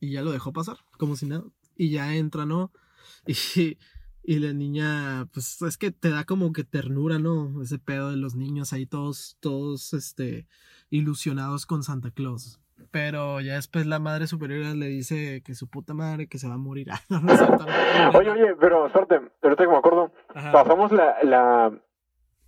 ya 0.00 0.22
lo 0.22 0.32
dejó 0.32 0.52
pasar, 0.52 0.78
como 0.98 1.16
si 1.16 1.26
nada. 1.26 1.44
Y 1.76 1.90
ya 1.90 2.14
entra, 2.14 2.46
¿no? 2.46 2.72
Y, 3.26 3.76
y 4.22 4.38
la 4.40 4.52
niña, 4.52 5.26
pues 5.32 5.60
es 5.62 5.78
que 5.78 5.90
te 5.90 6.10
da 6.10 6.24
como 6.24 6.52
que 6.52 6.62
ternura, 6.62 7.18
¿no? 7.18 7.62
Ese 7.62 7.78
pedo 7.78 8.10
de 8.10 8.16
los 8.16 8.34
niños 8.34 8.72
ahí 8.72 8.84
todos, 8.84 9.38
todos, 9.40 9.94
este, 9.94 10.46
ilusionados 10.90 11.64
con 11.64 11.82
Santa 11.82 12.10
Claus. 12.10 12.60
Pero 12.90 13.40
ya 13.40 13.54
después 13.54 13.86
la 13.86 13.98
madre 13.98 14.26
superior 14.26 14.76
le 14.76 14.86
dice 14.86 15.42
que 15.42 15.54
su 15.54 15.68
puta 15.68 15.94
madre 15.94 16.28
que 16.28 16.38
se 16.38 16.46
va 16.48 16.54
a 16.54 16.58
morir. 16.58 16.88
oye, 18.14 18.30
oye, 18.30 18.54
pero 18.60 18.86
espérate, 18.86 19.20
ahorita 19.42 19.64
que 19.64 19.70
me 19.70 19.76
acuerdo, 19.76 20.12
pasamos 20.52 20.92
la, 20.92 21.16
la, 21.22 21.72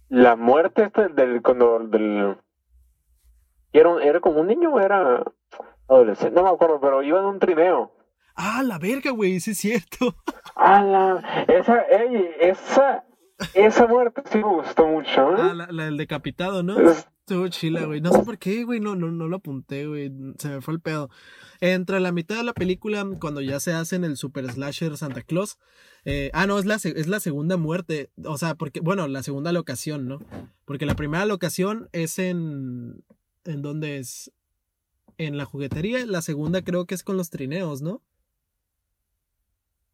la 0.08 0.36
muerte 0.36 0.84
esta 0.84 1.08
del, 1.08 1.42
cuando, 1.42 1.80
del, 1.80 2.36
era, 3.72 4.02
era 4.02 4.20
como 4.20 4.40
un 4.40 4.48
niño 4.48 4.70
o 4.70 4.80
era 4.80 5.24
adolescente, 5.90 6.34
no 6.34 6.44
me 6.44 6.50
acuerdo, 6.50 6.80
pero 6.80 7.02
iba 7.02 7.18
en 7.18 7.26
un 7.26 7.38
trineo. 7.38 7.92
Ah, 8.34 8.62
la 8.62 8.78
verga, 8.78 9.10
güey, 9.10 9.40
sí 9.40 9.52
es 9.52 9.58
cierto. 9.58 10.14
Ah, 10.62 10.82
la, 10.82 11.44
esa, 11.48 11.80
ey, 11.84 12.32
esa, 12.38 13.04
esa 13.54 13.86
muerte 13.86 14.22
sí 14.30 14.38
me 14.38 14.44
gustó 14.44 14.86
mucho. 14.86 15.30
¿eh? 15.32 15.36
Ah, 15.38 15.54
la, 15.54 15.68
la 15.70 15.84
del 15.86 15.96
decapitado, 15.96 16.62
¿no? 16.62 16.76
Estuvo 17.30 17.48
chila, 17.48 17.84
güey. 17.84 18.02
No 18.02 18.12
sé 18.12 18.24
por 18.24 18.36
qué, 18.36 18.64
güey, 18.64 18.78
no, 18.78 18.94
no, 18.94 19.10
no 19.10 19.26
lo 19.26 19.36
apunté, 19.36 19.86
güey. 19.86 20.12
Se 20.38 20.48
me 20.48 20.60
fue 20.60 20.74
el 20.74 20.80
pedo. 20.80 21.08
Entre 21.60 21.98
la 22.00 22.12
mitad 22.12 22.36
de 22.36 22.42
la 22.42 22.52
película, 22.52 23.06
cuando 23.20 23.40
ya 23.40 23.58
se 23.60 23.72
hacen 23.72 24.04
el 24.04 24.16
super 24.16 24.50
slasher 24.50 24.96
Santa 24.96 25.22
Claus. 25.22 25.56
Eh, 26.04 26.30
ah, 26.34 26.46
no, 26.46 26.58
es 26.58 26.66
la, 26.66 26.74
es 26.74 27.06
la 27.06 27.20
segunda 27.20 27.56
muerte. 27.56 28.10
O 28.24 28.36
sea, 28.36 28.56
porque, 28.56 28.80
bueno, 28.80 29.06
la 29.08 29.22
segunda 29.22 29.52
locación, 29.52 30.08
¿no? 30.08 30.18
Porque 30.64 30.84
la 30.84 30.96
primera 30.96 31.24
locación 31.24 31.88
es 31.92 32.18
en. 32.18 33.04
¿En 33.44 33.62
dónde 33.62 33.98
es? 33.98 34.32
En 35.20 35.36
la 35.36 35.44
juguetería. 35.44 36.06
La 36.06 36.22
segunda 36.22 36.62
creo 36.62 36.86
que 36.86 36.94
es 36.94 37.04
con 37.04 37.18
los 37.18 37.28
trineos, 37.28 37.82
¿no? 37.82 38.00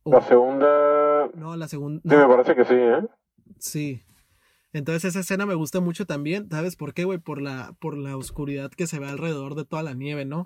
La 0.05 0.21
segunda. 0.21 1.27
No, 1.35 1.57
la 1.57 1.67
segunda. 1.67 2.01
Sí, 2.05 2.17
me 2.17 2.29
parece 2.29 2.55
que 2.55 2.65
sí, 2.65 2.75
¿eh? 2.75 3.09
Sí. 3.59 4.03
Entonces 4.73 5.05
esa 5.05 5.21
escena 5.21 5.45
me 5.45 5.57
gusta 5.57 5.81
mucho 5.81 6.07
también, 6.07 6.49
¿sabes 6.49 6.77
por 6.77 6.95
qué, 6.95 7.03
güey? 7.03 7.19
Por 7.19 7.43
la, 7.43 7.75
por 7.81 7.97
la 7.97 8.17
oscuridad 8.17 8.71
que 8.71 8.87
se 8.87 9.01
ve 9.01 9.09
alrededor 9.09 9.57
de 9.57 9.65
toda 9.65 9.83
la 9.83 9.95
nieve, 9.95 10.25
¿no? 10.25 10.45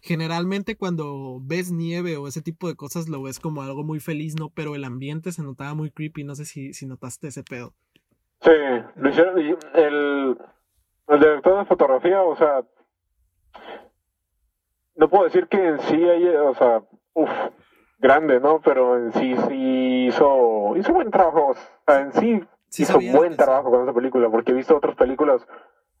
Generalmente 0.00 0.76
cuando 0.76 1.40
ves 1.42 1.72
nieve 1.72 2.16
o 2.16 2.28
ese 2.28 2.40
tipo 2.40 2.68
de 2.68 2.76
cosas 2.76 3.08
lo 3.08 3.22
ves 3.22 3.40
como 3.40 3.62
algo 3.62 3.82
muy 3.82 3.98
feliz, 3.98 4.36
¿no? 4.38 4.50
Pero 4.50 4.76
el 4.76 4.84
ambiente 4.84 5.32
se 5.32 5.42
notaba 5.42 5.74
muy 5.74 5.90
creepy, 5.90 6.22
no 6.22 6.36
sé 6.36 6.44
si, 6.44 6.72
si 6.72 6.86
notaste 6.86 7.28
ese 7.28 7.42
pedo. 7.42 7.74
Sí, 8.42 8.52
lo 8.94 9.10
hicieron, 9.10 9.38
el, 9.40 10.38
el 11.08 11.18
director 11.18 11.58
de 11.58 11.64
fotografía, 11.64 12.22
o 12.22 12.36
sea, 12.36 12.62
no 14.96 15.08
puedo 15.08 15.24
decir 15.24 15.48
que 15.48 15.68
en 15.68 15.78
sí 15.80 16.08
hay, 16.08 16.26
o 16.28 16.54
sea, 16.54 16.82
uff, 17.14 17.30
grande, 17.98 18.40
¿no? 18.40 18.60
Pero 18.60 18.98
en 18.98 19.12
sí 19.12 19.36
sí 19.48 20.06
hizo, 20.06 20.76
hizo 20.76 20.92
buen 20.92 21.10
trabajo, 21.10 21.48
o 21.48 21.54
sea, 21.86 22.00
en 22.00 22.12
sí 22.12 22.44
hizo 22.78 22.98
buen 23.12 23.36
trabajo 23.36 23.70
con 23.70 23.82
esa 23.82 23.92
película, 23.92 24.28
porque 24.30 24.52
he 24.52 24.54
visto 24.54 24.76
otras 24.76 24.96
películas 24.96 25.46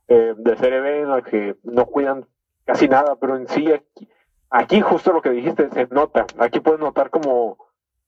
eh, 0.08 0.34
de 0.36 0.56
serie 0.56 0.80
B 0.80 1.00
en 1.02 1.08
las 1.10 1.24
que 1.24 1.56
no 1.62 1.86
cuidan 1.86 2.26
casi 2.64 2.88
nada, 2.88 3.16
pero 3.16 3.36
en 3.36 3.46
sí 3.48 3.72
aquí, 3.72 4.08
aquí 4.48 4.80
justo 4.80 5.12
lo 5.12 5.22
que 5.22 5.30
dijiste 5.30 5.70
se 5.70 5.86
nota, 5.88 6.26
aquí 6.38 6.60
puedes 6.60 6.80
notar 6.80 7.10
como 7.10 7.58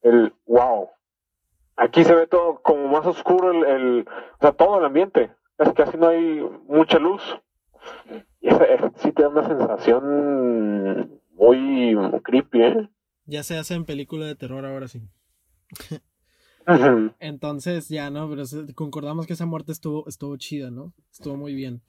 el 0.03 0.35
wow, 0.47 0.91
aquí 1.77 2.05
se 2.05 2.15
ve 2.15 2.27
todo 2.27 2.61
como 2.63 2.89
más 2.89 3.07
oscuro 3.07 3.51
el, 3.51 3.65
el 3.65 4.09
o 4.09 4.39
sea, 4.41 4.53
todo 4.53 4.79
el 4.79 4.85
ambiente, 4.85 5.33
casi, 5.57 5.73
casi 5.73 5.97
no 5.97 6.09
hay 6.09 6.41
mucha 6.67 6.99
luz, 6.99 7.23
sí 8.97 9.13
te 9.13 9.23
da 9.23 9.29
una 9.29 9.47
sensación 9.47 11.21
muy, 11.35 11.97
creepy, 12.23 12.63
¿eh? 12.63 12.89
Ya 13.27 13.43
se 13.43 13.57
hace 13.57 13.75
en 13.75 13.85
película 13.85 14.27
de 14.27 14.35
terror 14.35 14.67
ahora 14.67 14.89
sí. 14.89 15.03
Entonces, 17.19 17.89
ya, 17.89 18.11
¿no? 18.11 18.29
Pero 18.29 18.45
concordamos 18.75 19.27
que 19.27 19.33
esa 19.33 19.47
muerte 19.47 19.73
estuvo, 19.73 20.07
estuvo 20.09 20.37
chida, 20.37 20.71
¿no? 20.71 20.93
Estuvo 21.11 21.37
muy 21.37 21.55
bien. 21.55 21.83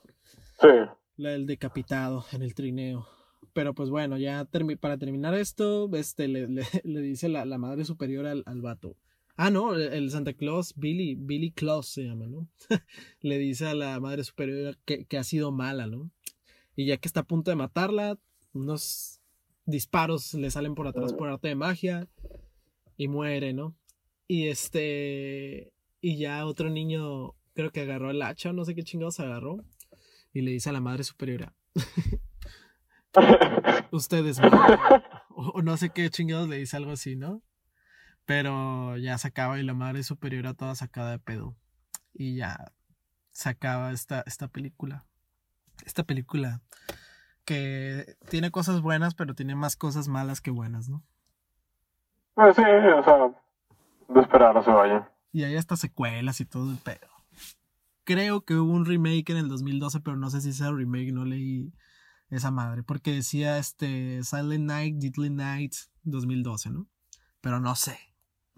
Sí. 0.60 0.68
La 1.18 1.32
del 1.32 1.46
decapitado 1.46 2.26
en 2.32 2.42
el 2.42 2.54
trineo. 2.56 3.08
Pero 3.54 3.74
pues 3.74 3.90
bueno, 3.90 4.18
ya 4.18 4.48
para 4.80 4.98
terminar 4.98 5.36
esto, 5.36 5.90
este 5.94 6.28
le, 6.28 6.48
le, 6.84 7.02
dice 7.02 7.30
la, 7.30 7.46
la, 7.46 7.58
madre 7.58 7.86
superior 7.86 8.26
al, 8.26 8.44
al 8.46 8.62
vato. 8.62 8.96
Ah, 9.36 9.50
no, 9.50 9.76
el 9.76 10.12
Santa 10.12 10.34
Claus, 10.34 10.74
Billy, 10.76 11.16
Billy 11.16 11.52
Claus 11.52 11.88
se 11.88 12.04
llama, 12.04 12.28
¿no? 12.28 12.48
le 13.22 13.38
dice 13.40 13.68
a 13.68 13.74
la 13.74 14.00
madre 14.00 14.24
superior 14.24 14.78
que, 14.86 15.06
que 15.06 15.18
ha 15.18 15.24
sido 15.24 15.52
mala, 15.52 15.88
¿no? 15.88 16.12
Y 16.76 16.88
ya 16.88 16.98
que 16.98 17.08
está 17.08 17.22
a 17.22 17.28
punto 17.28 17.52
de 17.52 17.56
matarla, 17.56 18.18
unos 18.54 19.22
disparos 19.66 20.34
le 20.34 20.52
salen 20.52 20.76
por 20.76 20.88
atrás 20.88 21.14
por 21.14 21.30
arte 21.30 21.50
de 21.50 21.56
magia 21.56 22.08
y 22.98 23.08
muere, 23.08 23.54
¿no? 23.54 23.76
Y 24.28 24.48
este. 24.48 25.74
Y 26.02 26.18
ya 26.18 26.46
otro 26.46 26.70
niño, 26.70 27.34
creo 27.54 27.72
que 27.72 27.82
agarró 27.82 28.12
el 28.12 28.22
hacha, 28.22 28.52
no 28.52 28.66
sé 28.66 28.76
qué 28.76 28.84
chingados 28.84 29.20
agarró. 29.20 29.64
Y 30.34 30.42
le 30.42 30.52
dice 30.52 30.70
a 30.70 30.74
la 30.74 30.82
madre 30.82 31.04
superiora. 31.04 31.56
Ustedes, 33.92 34.40
o, 35.30 35.62
no 35.62 35.78
sé 35.78 35.92
qué 35.92 36.10
chingados 36.10 36.50
le 36.50 36.58
dice 36.58 36.76
algo 36.76 36.92
así, 36.92 37.16
¿no? 37.16 37.44
Pero 38.26 38.98
ya 38.98 39.18
se 39.18 39.28
acaba 39.28 39.60
y 39.60 39.64
la 39.64 39.74
madre 39.74 40.04
superiora 40.04 40.56
toda 40.56 40.76
sacada 40.76 41.12
de 41.12 41.20
pedo. 41.20 41.56
Y 42.14 42.36
ya 42.36 42.74
se 43.32 43.50
acaba 43.50 43.92
esta, 43.92 44.24
esta 44.26 44.48
película. 44.48 45.06
Esta 45.86 46.04
película 46.04 46.62
que 47.46 48.16
tiene 48.30 48.52
cosas 48.52 48.82
buenas, 48.82 49.16
pero 49.16 49.36
tiene 49.36 49.56
más 49.56 49.76
cosas 49.76 50.08
malas 50.08 50.42
que 50.42 50.52
buenas, 50.52 50.90
¿no? 50.90 51.04
Pues 52.36 52.56
sí, 52.56 52.62
o 52.62 53.04
sea, 53.04 53.32
de 54.10 54.22
esperar 54.22 54.56
no 54.56 54.64
se 54.64 54.72
vaya. 54.72 55.12
Y 55.32 55.44
hay 55.44 55.56
hasta 55.56 55.76
secuelas 55.76 56.40
y 56.42 56.46
todo 56.46 56.72
el 56.72 56.78
pedo. 56.78 57.08
Creo 58.06 58.42
que 58.42 58.56
hubo 58.56 58.72
un 58.72 58.86
remake 58.86 59.30
en 59.30 59.38
el 59.38 59.50
2012, 59.50 60.00
pero 60.02 60.18
no 60.18 60.30
sé 60.30 60.42
si 60.42 60.54
sea 60.54 60.72
remake, 60.72 61.14
no 61.14 61.26
leí 61.26 61.74
esa 62.30 62.52
madre, 62.52 62.84
porque 62.84 63.12
decía 63.12 63.58
este 63.58 64.24
Silent 64.24 64.66
Night, 64.66 64.96
Deadly 64.98 65.30
Night 65.30 65.74
2012, 66.04 66.72
¿no? 66.72 66.88
Pero 67.42 67.60
no 67.60 67.76
sé. 67.76 67.98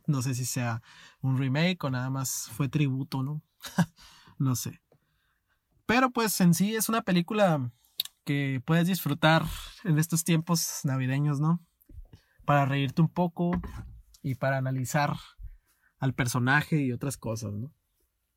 No 0.07 0.21
sé 0.21 0.35
si 0.35 0.45
sea 0.45 0.81
un 1.21 1.37
remake 1.37 1.83
o 1.83 1.89
nada 1.89 2.09
más 2.09 2.49
fue 2.51 2.69
tributo, 2.69 3.23
¿no? 3.23 3.41
no 4.37 4.55
sé. 4.55 4.81
Pero 5.85 6.09
pues 6.09 6.39
en 6.41 6.53
sí 6.53 6.75
es 6.75 6.89
una 6.89 7.01
película 7.01 7.71
que 8.23 8.61
puedes 8.65 8.87
disfrutar 8.87 9.43
en 9.83 9.99
estos 9.99 10.23
tiempos 10.23 10.81
navideños, 10.83 11.39
¿no? 11.39 11.59
Para 12.45 12.65
reírte 12.65 13.01
un 13.01 13.09
poco 13.09 13.51
y 14.21 14.35
para 14.35 14.57
analizar 14.57 15.11
al 15.99 16.13
personaje 16.13 16.77
y 16.77 16.91
otras 16.91 17.17
cosas, 17.17 17.53
¿no? 17.53 17.71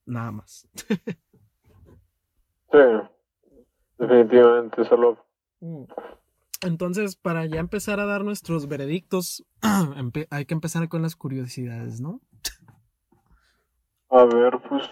Nada 0.04 0.30
más. 0.32 0.68
sí, 2.72 2.78
definitivamente, 3.98 4.84
solo. 4.84 5.24
Mm. 5.60 5.84
Entonces, 6.62 7.16
para 7.16 7.46
ya 7.46 7.60
empezar 7.60 8.00
a 8.00 8.06
dar 8.06 8.24
nuestros 8.24 8.68
veredictos, 8.68 9.46
hay 10.30 10.44
que 10.44 10.54
empezar 10.54 10.88
con 10.88 11.02
las 11.02 11.16
curiosidades, 11.16 12.00
¿no? 12.00 12.20
A 14.10 14.24
ver, 14.24 14.58
pues. 14.68 14.82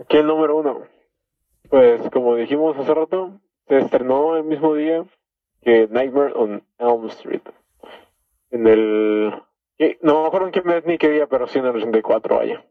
Aquí 0.00 0.16
el 0.16 0.26
número 0.26 0.56
uno. 0.56 0.82
Pues, 1.68 2.10
como 2.10 2.34
dijimos 2.36 2.76
hace 2.76 2.94
rato, 2.94 3.40
se 3.68 3.78
estrenó 3.78 4.36
el 4.36 4.44
mismo 4.44 4.74
día 4.74 5.04
que 5.62 5.86
Nightmare 5.88 6.32
on 6.34 6.64
Elm 6.78 7.06
Street. 7.06 7.42
En 8.50 8.66
el 8.66 9.32
no 10.02 10.22
me 10.22 10.26
acuerdo 10.26 10.46
en 10.46 10.52
qué 10.52 10.62
mes 10.62 10.84
ni 10.84 10.98
qué 10.98 11.08
día, 11.08 11.26
pero 11.26 11.46
sí 11.46 11.58
en 11.58 11.66
el 11.66 11.76
84, 11.76 12.36
vaya. 12.36 12.64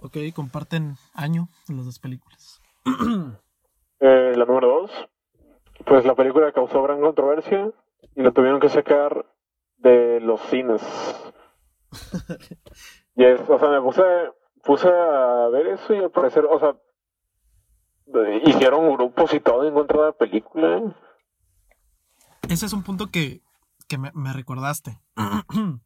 Ok, 0.00 0.16
comparten 0.34 0.96
año 1.14 1.48
en 1.68 1.76
las 1.76 1.86
dos 1.86 2.00
películas. 2.00 2.60
eh, 4.00 4.32
la 4.34 4.44
número 4.44 4.80
dos, 4.80 5.08
pues 5.84 6.04
la 6.04 6.16
película 6.16 6.50
causó 6.50 6.82
gran 6.82 7.00
controversia 7.00 7.70
y 8.16 8.22
la 8.22 8.32
tuvieron 8.32 8.58
que 8.58 8.68
sacar 8.68 9.24
de 9.76 10.18
los 10.20 10.40
cines. 10.42 10.82
y 13.14 13.24
es, 13.24 13.40
o 13.48 13.58
sea, 13.58 13.68
me 13.68 13.80
puse, 13.80 14.02
puse 14.62 14.88
a 14.88 15.48
ver 15.48 15.66
eso 15.68 15.94
y 15.94 15.98
al 15.98 16.10
parecer, 16.10 16.44
o 16.44 16.58
sea, 16.58 16.76
hicieron 18.44 18.92
grupos 18.94 19.32
y 19.34 19.40
todo 19.40 19.66
en 19.66 19.74
contra 19.74 20.00
de 20.00 20.06
la 20.06 20.12
película. 20.12 20.78
¿eh? 20.78 20.94
Ese 22.48 22.66
es 22.66 22.72
un 22.72 22.82
punto 22.82 23.10
que, 23.10 23.42
que 23.88 23.98
me, 23.98 24.10
me 24.14 24.32
recordaste. 24.32 25.00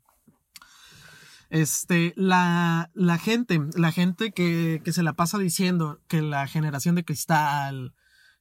Este, 1.48 2.12
la, 2.16 2.90
la 2.94 3.18
gente, 3.18 3.60
la 3.76 3.92
gente 3.92 4.32
que, 4.32 4.82
que 4.84 4.92
se 4.92 5.04
la 5.04 5.12
pasa 5.12 5.38
diciendo 5.38 6.00
que 6.08 6.20
la 6.20 6.48
generación 6.48 6.96
de 6.96 7.04
cristal, 7.04 7.94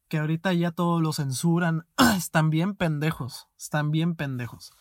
que 0.08 0.18
ahorita 0.18 0.54
ya 0.54 0.72
todo 0.72 1.02
lo 1.02 1.14
censuran, 1.14 1.86
están 2.18 2.50
bien 2.50 2.76
pendejos, 2.76 3.48
están 3.58 3.92
bien 3.92 4.16
pendejos. 4.16 4.74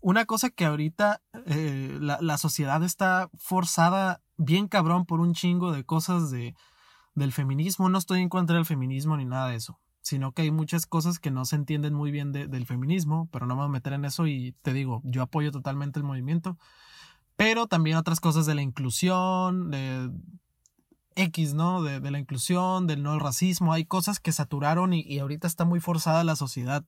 Una 0.00 0.26
cosa 0.26 0.50
que 0.50 0.66
ahorita 0.66 1.22
eh, 1.46 1.96
la, 2.00 2.18
la, 2.20 2.36
sociedad 2.36 2.82
está 2.82 3.30
forzada 3.38 4.20
bien 4.36 4.68
cabrón 4.68 5.06
por 5.06 5.20
un 5.20 5.34
chingo 5.34 5.72
de 5.72 5.84
cosas 5.84 6.30
de, 6.30 6.54
del 7.14 7.32
feminismo. 7.32 7.88
No 7.88 7.98
estoy 7.98 8.20
en 8.20 8.28
contra 8.28 8.56
del 8.56 8.66
feminismo 8.66 9.16
ni 9.16 9.24
nada 9.24 9.48
de 9.48 9.56
eso, 9.56 9.80
sino 10.02 10.32
que 10.32 10.42
hay 10.42 10.50
muchas 10.50 10.86
cosas 10.86 11.18
que 11.18 11.30
no 11.30 11.44
se 11.44 11.56
entienden 11.56 11.94
muy 11.94 12.10
bien 12.10 12.32
de, 12.32 12.46
del 12.48 12.66
feminismo, 12.66 13.28
pero 13.32 13.46
no 13.46 13.54
me 13.54 13.62
voy 13.62 13.68
a 13.68 13.72
meter 13.72 13.92
en 13.92 14.04
eso 14.04 14.26
y 14.26 14.52
te 14.62 14.72
digo, 14.72 15.00
yo 15.04 15.22
apoyo 15.22 15.50
totalmente 15.50 15.98
el 15.98 16.04
movimiento 16.04 16.58
pero 17.36 17.66
también 17.66 17.96
otras 17.96 18.20
cosas 18.20 18.46
de 18.46 18.54
la 18.54 18.62
inclusión, 18.62 19.70
de 19.70 20.10
X, 21.16 21.54
¿no? 21.54 21.82
De, 21.82 22.00
de 22.00 22.10
la 22.10 22.18
inclusión, 22.18 22.86
del 22.86 23.02
no 23.02 23.18
racismo. 23.18 23.72
Hay 23.72 23.84
cosas 23.84 24.20
que 24.20 24.32
saturaron 24.32 24.92
y, 24.92 25.00
y, 25.02 25.18
ahorita 25.18 25.46
está 25.46 25.64
muy 25.64 25.80
forzada 25.80 26.24
la 26.24 26.36
sociedad. 26.36 26.84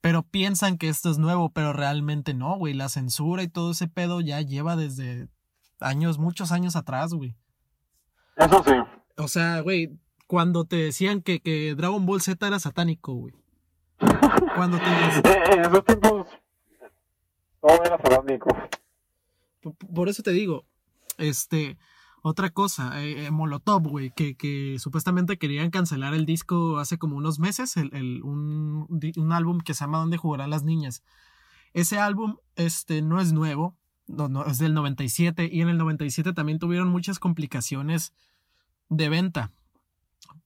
Pero 0.00 0.22
piensan 0.22 0.78
que 0.78 0.88
esto 0.88 1.10
es 1.10 1.18
nuevo, 1.18 1.50
pero 1.52 1.72
realmente 1.72 2.32
no, 2.34 2.56
güey. 2.56 2.72
La 2.74 2.88
censura 2.88 3.42
y 3.42 3.48
todo 3.48 3.72
ese 3.72 3.88
pedo 3.88 4.20
ya 4.20 4.40
lleva 4.40 4.76
desde 4.76 5.28
años, 5.80 6.18
muchos 6.18 6.52
años 6.52 6.76
atrás, 6.76 7.12
güey. 7.12 7.36
Eso 8.36 8.62
sí. 8.64 8.72
O 9.16 9.28
sea, 9.28 9.60
güey, 9.60 9.98
cuando 10.26 10.64
te 10.64 10.76
decían 10.76 11.22
que, 11.22 11.40
que 11.40 11.74
Dragon 11.74 12.04
Ball 12.06 12.20
Z 12.20 12.46
era 12.46 12.58
satánico, 12.58 13.14
güey. 13.14 13.34
Cuando 14.54 14.78
te... 14.78 14.84
en 15.54 15.60
esos 15.60 15.84
tiempos 15.84 16.26
todo 17.60 17.82
era 17.84 17.98
satánico. 17.98 18.48
Por 19.92 20.08
eso 20.08 20.22
te 20.22 20.30
digo, 20.30 20.64
este, 21.16 21.78
otra 22.22 22.50
cosa, 22.50 23.02
eh, 23.02 23.26
eh, 23.26 23.30
Molotov, 23.30 23.88
güey, 23.88 24.10
que, 24.10 24.36
que, 24.36 24.76
supuestamente 24.78 25.38
querían 25.38 25.70
cancelar 25.70 26.14
el 26.14 26.26
disco 26.26 26.78
hace 26.78 26.98
como 26.98 27.16
unos 27.16 27.38
meses, 27.38 27.76
el, 27.76 27.90
el, 27.94 28.22
un, 28.22 28.86
un, 29.16 29.32
álbum 29.32 29.60
que 29.60 29.74
se 29.74 29.84
llama 29.84 29.98
¿Dónde 29.98 30.16
jugarán 30.16 30.50
las 30.50 30.62
niñas? 30.62 31.02
Ese 31.72 31.98
álbum, 31.98 32.36
este, 32.54 33.02
no 33.02 33.20
es 33.20 33.32
nuevo, 33.32 33.77
no, 34.08 34.28
no, 34.28 34.44
es 34.46 34.58
del 34.58 34.74
97, 34.74 35.48
y 35.50 35.60
en 35.60 35.68
el 35.68 35.78
97 35.78 36.32
también 36.32 36.58
tuvieron 36.58 36.88
muchas 36.88 37.18
complicaciones 37.18 38.12
de 38.88 39.08
venta, 39.08 39.52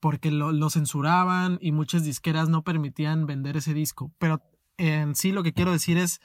porque 0.00 0.30
lo, 0.30 0.52
lo 0.52 0.68
censuraban 0.70 1.58
y 1.60 1.72
muchas 1.72 2.04
disqueras 2.04 2.48
no 2.48 2.62
permitían 2.62 3.26
vender 3.26 3.56
ese 3.56 3.74
disco, 3.74 4.10
pero 4.18 4.42
en 4.76 5.14
sí 5.14 5.32
lo 5.32 5.42
que 5.42 5.52
quiero 5.52 5.72
decir 5.72 5.96
es 5.96 6.20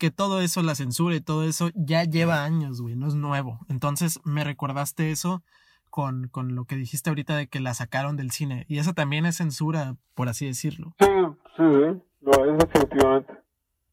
que 0.00 0.10
todo 0.10 0.40
eso, 0.40 0.62
la 0.62 0.74
censura 0.74 1.14
y 1.14 1.20
todo 1.20 1.44
eso, 1.44 1.70
ya 1.74 2.04
lleva 2.04 2.42
años, 2.42 2.80
güey, 2.80 2.96
no 2.96 3.06
es 3.06 3.14
nuevo. 3.14 3.58
Entonces 3.68 4.18
me 4.24 4.44
recordaste 4.44 5.10
eso 5.10 5.42
con, 5.90 6.28
con 6.28 6.54
lo 6.54 6.64
que 6.64 6.76
dijiste 6.76 7.10
ahorita 7.10 7.36
de 7.36 7.48
que 7.48 7.60
la 7.60 7.74
sacaron 7.74 8.16
del 8.16 8.30
cine. 8.30 8.64
Y 8.66 8.78
eso 8.78 8.94
también 8.94 9.26
es 9.26 9.36
censura, 9.36 9.96
por 10.14 10.30
así 10.30 10.46
decirlo. 10.46 10.94
Sí, 10.98 11.06
sí, 11.06 11.62
sí, 11.62 12.02
lo 12.22 12.44
es 12.46 12.58
definitivamente. 12.58 13.34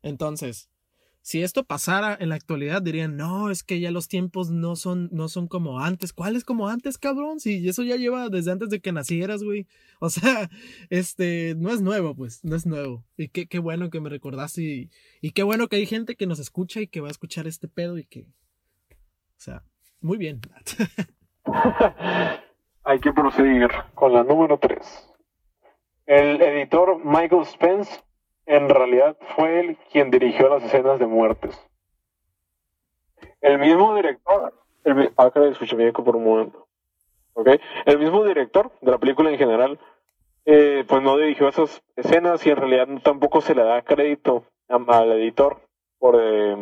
Entonces, 0.02 0.70
si 1.28 1.44
esto 1.44 1.66
pasara 1.66 2.16
en 2.18 2.30
la 2.30 2.36
actualidad, 2.36 2.82
dirían, 2.82 3.18
no, 3.18 3.52
es 3.52 3.62
que 3.62 3.82
ya 3.82 3.92
los 3.92 4.08
tiempos 4.08 4.50
no 4.50 4.78
son, 4.78 5.10
no 5.12 5.28
son 5.28 5.50
como 5.50 5.82
antes. 5.82 6.14
¿Cuál 6.14 6.38
es 6.38 6.46
como 6.46 6.70
antes, 6.70 6.98
cabrón? 6.98 7.42
Si 7.42 7.68
eso 7.68 7.84
ya 7.84 7.98
lleva 7.98 8.30
desde 8.30 8.54
antes 8.54 8.70
de 8.70 8.80
que 8.80 8.94
nacieras, 8.94 9.44
güey. 9.44 9.68
O 10.00 10.10
sea, 10.10 10.50
este, 10.90 11.54
no 11.58 11.70
es 11.72 11.82
nuevo, 11.82 12.16
pues, 12.16 12.46
no 12.46 12.56
es 12.56 12.66
nuevo. 12.66 13.04
Y 13.18 13.28
qué, 13.28 13.46
qué 13.46 13.60
bueno 13.60 13.90
que 13.90 14.00
me 14.00 14.10
recordaste 14.10 14.62
y, 14.62 14.90
y 15.20 15.32
qué 15.32 15.44
bueno 15.44 15.68
que 15.68 15.76
hay 15.76 15.86
gente 15.86 16.16
que 16.16 16.28
nos 16.28 16.40
escucha 16.40 16.80
y 16.80 16.88
que 16.88 17.02
va 17.02 17.10
a 17.10 17.12
escuchar 17.12 17.46
este 17.46 17.68
pedo 17.68 17.98
y 17.98 18.06
que, 18.06 18.22
o 18.22 19.36
sea, 19.36 19.64
muy 20.00 20.18
bien. 20.18 20.40
hay 22.86 23.00
que 23.02 23.12
proseguir 23.12 23.68
con 23.96 24.14
la 24.14 24.24
número 24.24 24.60
3. 24.60 24.80
El 26.06 26.42
editor 26.42 27.04
Michael 27.04 27.46
Spence 27.46 28.07
en 28.48 28.70
realidad 28.70 29.18
fue 29.36 29.60
él 29.60 29.78
quien 29.92 30.10
dirigió 30.10 30.50
las 30.50 30.64
escenas 30.64 30.98
de 31.00 31.06
muertes. 31.06 31.56
El 33.42 33.60
mismo 33.60 33.94
director, 33.96 34.54
el, 34.84 35.14
ah, 35.18 35.30
caray, 35.32 35.52
escuché 35.52 35.76
por 35.92 36.16
un 36.16 36.24
momento. 36.24 36.68
¿Okay? 37.34 37.60
El 37.86 38.00
mismo 38.00 38.24
director 38.24 38.72
de 38.82 38.92
la 38.92 38.98
película 38.98 39.30
en 39.30 39.38
general, 39.38 39.80
eh, 40.46 40.86
pues 40.88 41.04
no 41.04 41.18
dirigió 41.18 41.50
esas 41.50 41.84
escenas 41.96 42.46
y 42.46 42.50
en 42.50 42.58
realidad 42.58 42.88
tampoco 43.04 43.42
se 43.42 43.54
le 43.54 43.64
da 43.64 43.84
crédito 43.84 44.46
al 44.70 45.12
editor 45.12 45.62
por, 46.00 46.18
eh, 46.20 46.56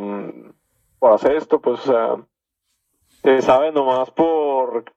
por 1.00 1.14
hacer 1.14 1.34
esto, 1.34 1.62
pues, 1.62 1.88
o 1.88 1.92
sea, 1.94 2.26
se 3.22 3.42
sabe 3.42 3.72
nomás 3.72 4.12
por 4.12 4.92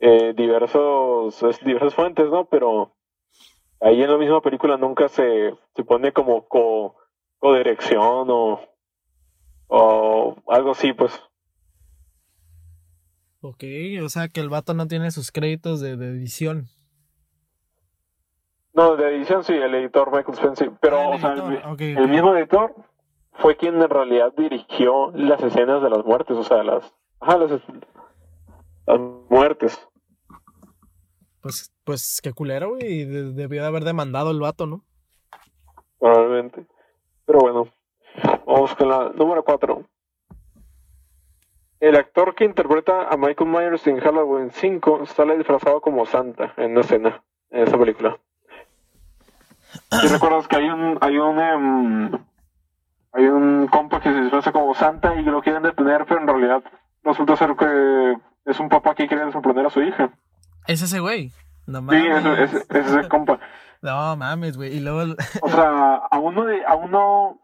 eh, 0.00 0.34
diversos, 0.36 1.40
diversas 1.64 1.94
fuentes, 1.94 2.28
¿no? 2.28 2.44
Pero 2.46 2.95
ahí 3.80 4.02
en 4.02 4.10
la 4.10 4.18
misma 4.18 4.40
película 4.40 4.76
nunca 4.76 5.08
se, 5.08 5.54
se 5.74 5.84
pone 5.84 6.12
como 6.12 6.46
co, 6.48 6.96
codirección 7.38 8.28
o, 8.30 8.60
o 9.68 10.36
algo 10.48 10.70
así, 10.72 10.92
pues. 10.92 11.20
Ok, 13.40 13.64
o 14.02 14.08
sea 14.08 14.28
que 14.28 14.40
el 14.40 14.48
vato 14.48 14.74
no 14.74 14.88
tiene 14.88 15.10
sus 15.10 15.30
créditos 15.30 15.80
de, 15.80 15.96
de 15.96 16.08
edición. 16.08 16.68
No, 18.72 18.96
de 18.96 19.16
edición 19.16 19.42
sí, 19.44 19.54
el 19.54 19.74
editor 19.74 20.10
Michael 20.10 20.34
Spencer, 20.34 20.72
pero 20.80 20.98
ah, 20.98 21.06
el, 21.06 21.14
o 21.14 21.18
sea, 21.18 21.32
el, 21.32 21.40
okay, 21.40 21.92
el 21.92 21.98
okay. 21.98 22.08
mismo 22.08 22.34
editor 22.34 22.74
fue 23.32 23.56
quien 23.56 23.80
en 23.80 23.88
realidad 23.88 24.32
dirigió 24.36 25.12
las 25.12 25.42
escenas 25.42 25.82
de 25.82 25.90
las 25.90 26.04
muertes, 26.04 26.36
o 26.36 26.44
sea, 26.44 26.62
las, 26.62 26.94
ajá, 27.20 27.38
las, 27.38 27.50
las 28.86 29.00
muertes. 29.30 29.88
Pues, 31.46 31.72
pues 31.84 32.20
qué 32.20 32.32
culero, 32.32 32.70
güey. 32.70 33.04
De, 33.04 33.32
debió 33.32 33.62
de 33.62 33.68
haber 33.68 33.84
demandado 33.84 34.32
el 34.32 34.40
vato, 34.40 34.66
¿no? 34.66 34.82
Probablemente. 36.00 36.66
Pero 37.24 37.38
bueno, 37.38 37.68
vamos 38.44 38.74
con 38.74 38.88
la 38.88 39.10
número 39.10 39.44
4. 39.44 39.84
El 41.78 41.94
actor 41.94 42.34
que 42.34 42.44
interpreta 42.44 43.08
a 43.08 43.16
Michael 43.16 43.48
Myers 43.48 43.86
en 43.86 44.00
Halloween 44.00 44.50
5 44.50 45.06
sale 45.06 45.36
disfrazado 45.36 45.80
como 45.80 46.04
Santa 46.04 46.52
en 46.56 46.72
una 46.72 46.80
escena, 46.80 47.22
en 47.50 47.62
esa 47.62 47.78
película. 47.78 48.18
¿Y 50.02 50.08
recuerdas 50.12 50.48
que 50.48 50.56
hay 50.56 50.68
un, 50.68 50.98
hay 51.00 51.16
un, 51.16 51.38
um, 51.38 52.24
hay 53.12 53.24
un 53.26 53.68
compa 53.68 54.00
que 54.00 54.12
se 54.12 54.20
disfraza 54.20 54.50
como 54.50 54.74
Santa 54.74 55.14
y 55.14 55.22
lo 55.22 55.42
quieren 55.42 55.62
detener, 55.62 56.06
pero 56.06 56.20
en 56.20 56.26
realidad 56.26 56.64
resulta 57.04 57.36
ser 57.36 57.54
que 57.54 58.16
es 58.46 58.58
un 58.58 58.68
papá 58.68 58.96
que 58.96 59.06
quiere 59.06 59.30
sorprender 59.30 59.66
a 59.66 59.70
su 59.70 59.80
hija? 59.80 60.10
Es 60.66 60.82
ese 60.82 61.00
güey. 61.00 61.32
No 61.66 61.82
mames. 61.82 62.02
Sí, 62.02 62.08
ese, 62.08 62.42
ese, 62.42 62.56
ese 62.68 62.80
es 62.80 62.94
el 62.94 63.08
compa. 63.08 63.38
No 63.82 64.16
mames, 64.16 64.56
güey. 64.56 64.74
Y 64.74 64.80
luego. 64.80 65.14
o 65.42 65.48
sea, 65.48 65.96
a 65.96 66.18
uno, 66.18 66.44
de, 66.44 66.64
a 66.64 66.74
uno 66.74 67.38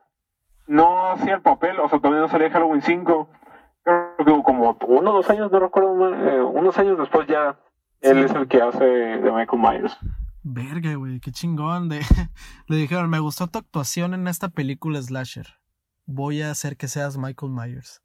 no 0.66 1.12
hacía 1.12 1.34
el 1.34 1.42
papel, 1.42 1.78
o 1.78 1.88
sea, 1.88 1.98
todavía 1.98 2.22
no 2.22 2.28
salía 2.28 2.50
Halloween 2.50 2.82
5. 2.82 3.28
Creo 3.84 4.16
que 4.16 4.42
como 4.42 4.76
uno 4.88 5.10
o 5.10 5.14
dos 5.14 5.30
años, 5.30 5.50
no 5.50 5.60
recuerdo, 5.60 6.14
eh, 6.14 6.42
unos 6.42 6.78
años 6.78 6.98
después 6.98 7.26
ya 7.26 7.58
él 8.00 8.18
sí. 8.18 8.24
es 8.24 8.30
el 8.32 8.48
que 8.48 8.62
hace 8.62 8.84
de 8.84 9.32
Michael 9.32 9.62
Myers. 9.62 9.96
Verga, 10.42 10.94
güey, 10.94 11.20
qué 11.20 11.30
chingón. 11.30 11.88
De... 11.88 12.00
Le 12.68 12.76
dijeron, 12.76 13.10
me 13.10 13.20
gustó 13.20 13.46
tu 13.48 13.58
actuación 13.58 14.14
en 14.14 14.26
esta 14.28 14.48
película 14.48 15.00
Slasher. 15.00 15.46
Voy 16.06 16.42
a 16.42 16.50
hacer 16.50 16.76
que 16.76 16.88
seas 16.88 17.16
Michael 17.16 17.52
Myers. 17.52 18.02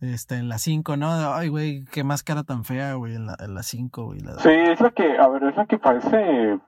Este, 0.00 0.36
en 0.36 0.48
la 0.48 0.58
5, 0.58 0.96
¿no? 0.96 1.34
Ay, 1.34 1.48
güey, 1.48 1.84
qué 1.86 2.04
máscara 2.04 2.42
tan 2.42 2.64
fea, 2.64 2.94
güey, 2.94 3.14
en 3.14 3.26
la 3.26 3.62
5, 3.62 4.04
güey. 4.04 4.20
La... 4.20 4.38
Sí, 4.40 4.50
es 4.50 4.80
la 4.80 4.90
que, 4.90 5.16
a 5.18 5.28
ver, 5.28 5.44
es 5.44 5.56
la 5.56 5.66
que 5.66 5.78
parece... 5.78 6.58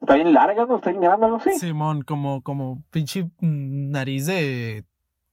Está 0.00 0.14
bien 0.14 0.32
larga, 0.32 0.64
¿no? 0.66 0.76
Está 0.76 0.90
bien 0.90 1.02
grande, 1.02 1.28
¿no? 1.28 1.38
Sí. 1.40 1.52
Simón, 1.58 2.02
como, 2.02 2.42
como 2.42 2.82
pinche 2.90 3.30
nariz 3.40 4.26
de... 4.26 4.84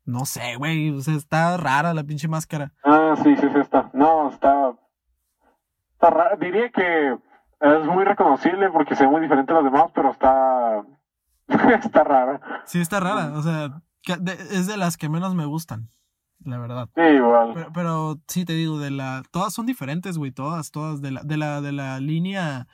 No 0.05 0.25
sé, 0.25 0.55
güey, 0.57 0.91
o 0.91 1.01
sea, 1.01 1.15
está 1.15 1.57
rara 1.57 1.93
la 1.93 2.03
pinche 2.03 2.27
máscara. 2.27 2.71
Ah, 2.83 3.15
sí, 3.21 3.35
sí, 3.35 3.47
sí, 3.51 3.59
está. 3.59 3.89
No, 3.93 4.29
está... 4.29 4.73
Está 5.93 6.09
rara. 6.09 6.35
Diría 6.37 6.69
que 6.69 7.13
es 7.13 7.85
muy 7.85 8.05
reconocible 8.05 8.69
porque 8.69 8.95
se 8.95 9.05
ve 9.05 9.11
muy 9.11 9.21
diferente 9.21 9.53
a 9.53 9.55
las 9.55 9.63
demás, 9.63 9.91
pero 9.95 10.11
está... 10.11 10.83
está 11.83 12.03
rara. 12.03 12.41
Sí, 12.65 12.79
está 12.79 12.99
rara, 12.99 13.31
o 13.35 13.41
sea, 13.41 13.81
es 14.51 14.67
de 14.67 14.77
las 14.77 14.97
que 14.97 15.09
menos 15.09 15.33
me 15.33 15.45
gustan 15.45 15.89
la 16.43 16.59
verdad. 16.59 16.89
Sí, 16.95 17.01
igual. 17.01 17.51
Pero, 17.53 17.71
pero, 17.73 18.19
sí 18.27 18.45
te 18.45 18.53
digo, 18.53 18.79
de 18.79 18.91
la, 18.91 19.23
todas 19.31 19.53
son 19.53 19.65
diferentes, 19.65 20.17
güey, 20.17 20.31
todas, 20.31 20.71
todas, 20.71 21.01
de 21.01 21.11
la, 21.11 21.23
de 21.23 21.37
la, 21.37 21.61
de 21.61 21.71
la 21.71 21.99
línea 21.99 22.67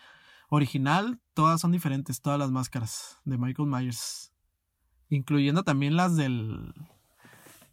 original, 0.50 1.20
todas 1.34 1.62
son 1.62 1.72
diferentes, 1.72 2.22
todas 2.22 2.38
las 2.38 2.52
máscaras 2.52 3.20
de 3.26 3.38
Michael 3.38 3.68
Myers. 3.68 4.32
Incluyendo 5.10 5.64
también 5.64 5.96
las 5.96 6.16
del, 6.16 6.74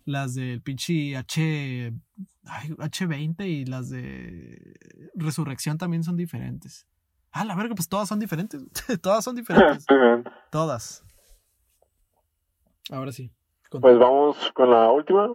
las 0.05 0.35
del 0.35 0.63
pinche 0.63 1.17
H, 1.17 1.93
ay, 2.47 2.69
H20 2.71 3.47
y 3.47 3.65
las 3.65 3.89
de 3.91 4.75
Resurrección 5.15 5.79
también 5.79 6.05
son 6.05 6.17
diferentes. 6.17 6.87
Ah, 7.33 7.45
la 7.45 7.55
verga, 7.55 7.75
pues 7.75 7.89
todas 7.89 8.09
son 8.09 8.19
diferentes. 8.19 8.63
todas 9.03 9.25
son 9.25 9.37
diferentes. 9.37 9.87
Todas. 10.51 11.05
Ahora 12.91 13.13
sí. 13.13 13.31
Pues 13.71 13.99
vamos 13.99 14.37
con 14.53 14.71
la 14.71 14.91
última. 14.91 15.29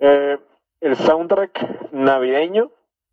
Eh, 0.00 0.38
el 0.80 0.96
soundtrack 0.96 1.92
navideño 1.92 2.70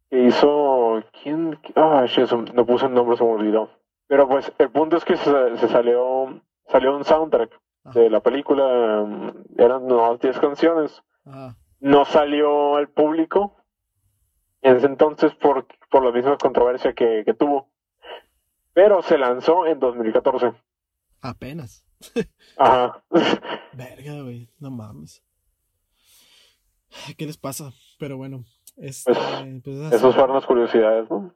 que 0.10 0.24
hizo. 0.24 1.04
¿Quién? 1.22 1.60
Ah, 1.76 2.06
no 2.54 2.66
puse 2.66 2.86
el 2.86 2.94
nombre, 2.94 3.18
se 3.18 3.24
me 3.24 3.32
olvidó. 3.32 3.70
Pero 4.08 4.28
pues 4.28 4.52
el 4.60 4.70
punto 4.70 4.98
es 4.98 5.06
que 5.06 5.18
se, 5.18 5.58
se 5.58 5.68
salió 5.68 6.42
salió 6.68 6.96
un 6.96 7.04
soundtrack 7.04 7.60
Ajá. 7.84 8.00
de 8.00 8.10
la 8.10 8.20
película. 8.22 9.06
Eran 9.58 9.88
nomás 9.88 10.20
10 10.20 10.40
canciones. 10.40 11.04
Ajá. 11.26 11.58
No 11.80 12.06
salió 12.06 12.76
al 12.76 12.90
público 12.90 13.58
en 14.62 14.78
ese 14.78 14.88
entonces 14.88 15.34
por, 15.36 15.68
por 15.90 16.04
la 16.04 16.12
misma 16.12 16.38
controversia 16.38 16.94
que, 16.94 17.24
que 17.26 17.34
tuvo. 17.34 17.70
Pero 18.74 19.02
se 19.02 19.18
lanzó 19.18 19.66
en 19.66 19.80
2014. 19.80 20.54
Apenas. 21.22 21.86
Ajá. 22.58 23.04
Verga, 23.74 24.22
güey. 24.22 24.50
No 24.60 24.70
mames. 24.72 25.25
¿Qué 27.18 27.26
les 27.26 27.38
pasa? 27.38 27.74
Pero 28.00 28.18
bueno. 28.18 28.46
Este, 28.78 29.14
pues, 29.64 29.78
así. 29.80 29.96
Esas 29.96 30.14
fueron 30.16 30.36
las 30.36 30.46
curiosidades, 30.46 31.10
¿no? 31.10 31.34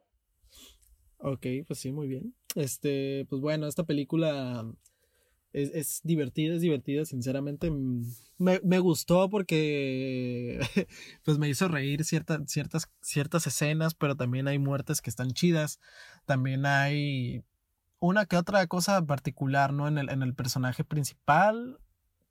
Ok, 1.20 1.46
pues 1.68 1.80
sí, 1.80 1.92
muy 1.92 2.08
bien. 2.08 2.34
Este, 2.56 3.26
pues 3.30 3.42
bueno, 3.42 3.68
esta 3.68 3.84
película 3.84 4.66
es, 5.54 5.72
es 5.74 6.02
divertida, 6.04 6.56
es 6.56 6.62
divertida, 6.62 7.06
sinceramente. 7.06 7.72
Me, 8.38 8.60
me 8.64 8.80
gustó 8.80 9.30
porque 9.30 10.60
pues 11.26 11.38
me 11.38 11.50
hizo 11.50 11.68
reír 11.68 12.04
cierta- 12.06 12.44
ciertas, 12.48 12.90
ciertas 13.02 13.48
escenas, 13.48 13.94
pero 13.96 14.16
también 14.16 14.48
hay 14.48 14.60
muertes 14.60 15.02
que 15.02 15.10
están 15.10 15.32
chidas. 15.32 15.80
También 16.26 16.66
hay 16.66 17.44
una 18.00 18.26
que 18.26 18.38
otra 18.38 18.66
cosa 18.68 19.06
particular, 19.06 19.74
¿no? 19.74 19.88
En 19.88 19.98
el, 19.98 20.10
en 20.10 20.24
el 20.24 20.34
personaje 20.36 20.84
principal. 20.86 21.80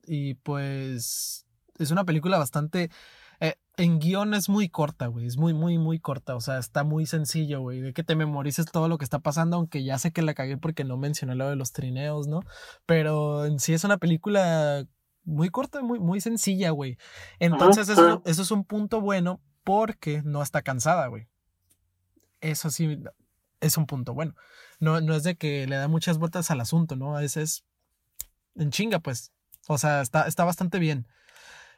Y 0.07 0.33
pues 0.35 1.45
es 1.79 1.91
una 1.91 2.05
película 2.05 2.37
bastante... 2.37 2.91
eh, 3.39 3.55
en 3.77 3.99
guion 3.99 4.33
es 4.33 4.49
muy 4.49 4.67
corta, 4.67 5.07
güey. 5.07 5.25
Es 5.25 5.37
muy, 5.37 5.53
muy, 5.53 5.77
muy 5.77 5.99
corta. 5.99 6.35
O 6.35 6.41
sea, 6.41 6.57
está 6.57 6.83
muy 6.83 7.05
sencillo, 7.05 7.61
güey. 7.61 7.79
De 7.79 7.93
que 7.93 8.03
te 8.03 8.15
memorices 8.15 8.65
todo 8.65 8.89
lo 8.89 8.97
que 8.97 9.05
está 9.05 9.19
pasando, 9.19 9.55
aunque 9.55 9.83
ya 9.83 9.97
sé 9.97 10.11
que 10.11 10.21
la 10.21 10.33
cagué 10.33 10.57
porque 10.57 10.83
no 10.83 10.97
mencioné 10.97 11.35
lo 11.35 11.49
de 11.49 11.55
los 11.55 11.71
trineos, 11.71 12.27
¿no? 12.27 12.41
Pero 12.85 13.45
en 13.45 13.59
sí 13.59 13.73
es 13.73 13.85
una 13.85 13.97
película 13.97 14.85
muy 15.23 15.49
corta, 15.49 15.81
muy, 15.81 15.99
muy 15.99 16.19
sencilla, 16.19 16.71
güey. 16.71 16.97
Entonces, 17.39 17.87
eso, 17.87 18.21
eso 18.25 18.41
es 18.41 18.51
un 18.51 18.65
punto 18.65 18.99
bueno 18.99 19.41
porque 19.63 20.21
no 20.23 20.41
está 20.41 20.61
cansada, 20.61 21.07
güey. 21.07 21.27
Eso 22.41 22.69
sí 22.69 23.01
es 23.61 23.77
un 23.77 23.85
punto 23.85 24.13
bueno. 24.13 24.35
No, 24.79 24.99
no 24.99 25.13
es 25.13 25.23
de 25.23 25.35
que 25.35 25.67
le 25.67 25.75
da 25.77 25.87
muchas 25.87 26.17
vueltas 26.17 26.51
al 26.51 26.59
asunto, 26.59 26.95
¿no? 26.95 27.15
A 27.15 27.21
veces 27.21 27.63
en 28.55 28.71
chinga, 28.71 28.99
pues. 28.99 29.31
O 29.67 29.77
sea, 29.77 30.01
está, 30.01 30.27
está 30.27 30.43
bastante 30.43 30.79
bien. 30.79 31.07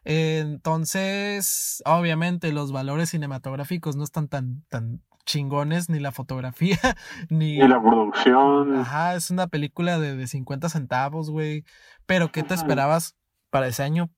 Entonces, 0.04 1.84
obviamente, 1.86 2.52
los 2.52 2.72
valores 2.72 3.10
cinematográficos 3.10 3.96
no 3.96 4.04
están 4.04 4.28
tan, 4.28 4.64
tan 4.70 5.02
chingones, 5.26 5.90
ni 5.90 6.00
la 6.00 6.12
fotografía, 6.12 6.80
ni. 7.30 7.58
La 7.58 7.82
producción. 7.82 8.78
Ajá, 8.78 9.16
es 9.16 9.30
una 9.30 9.48
película 9.48 10.00
de, 10.00 10.16
de 10.16 10.28
50 10.28 10.70
centavos, 10.70 11.30
güey. 11.30 11.66
Pero, 12.06 12.32
¿qué 12.32 12.44
te 12.44 12.54
esperabas 12.54 13.16
para 13.50 13.68
ese 13.68 13.84
año? 13.84 14.10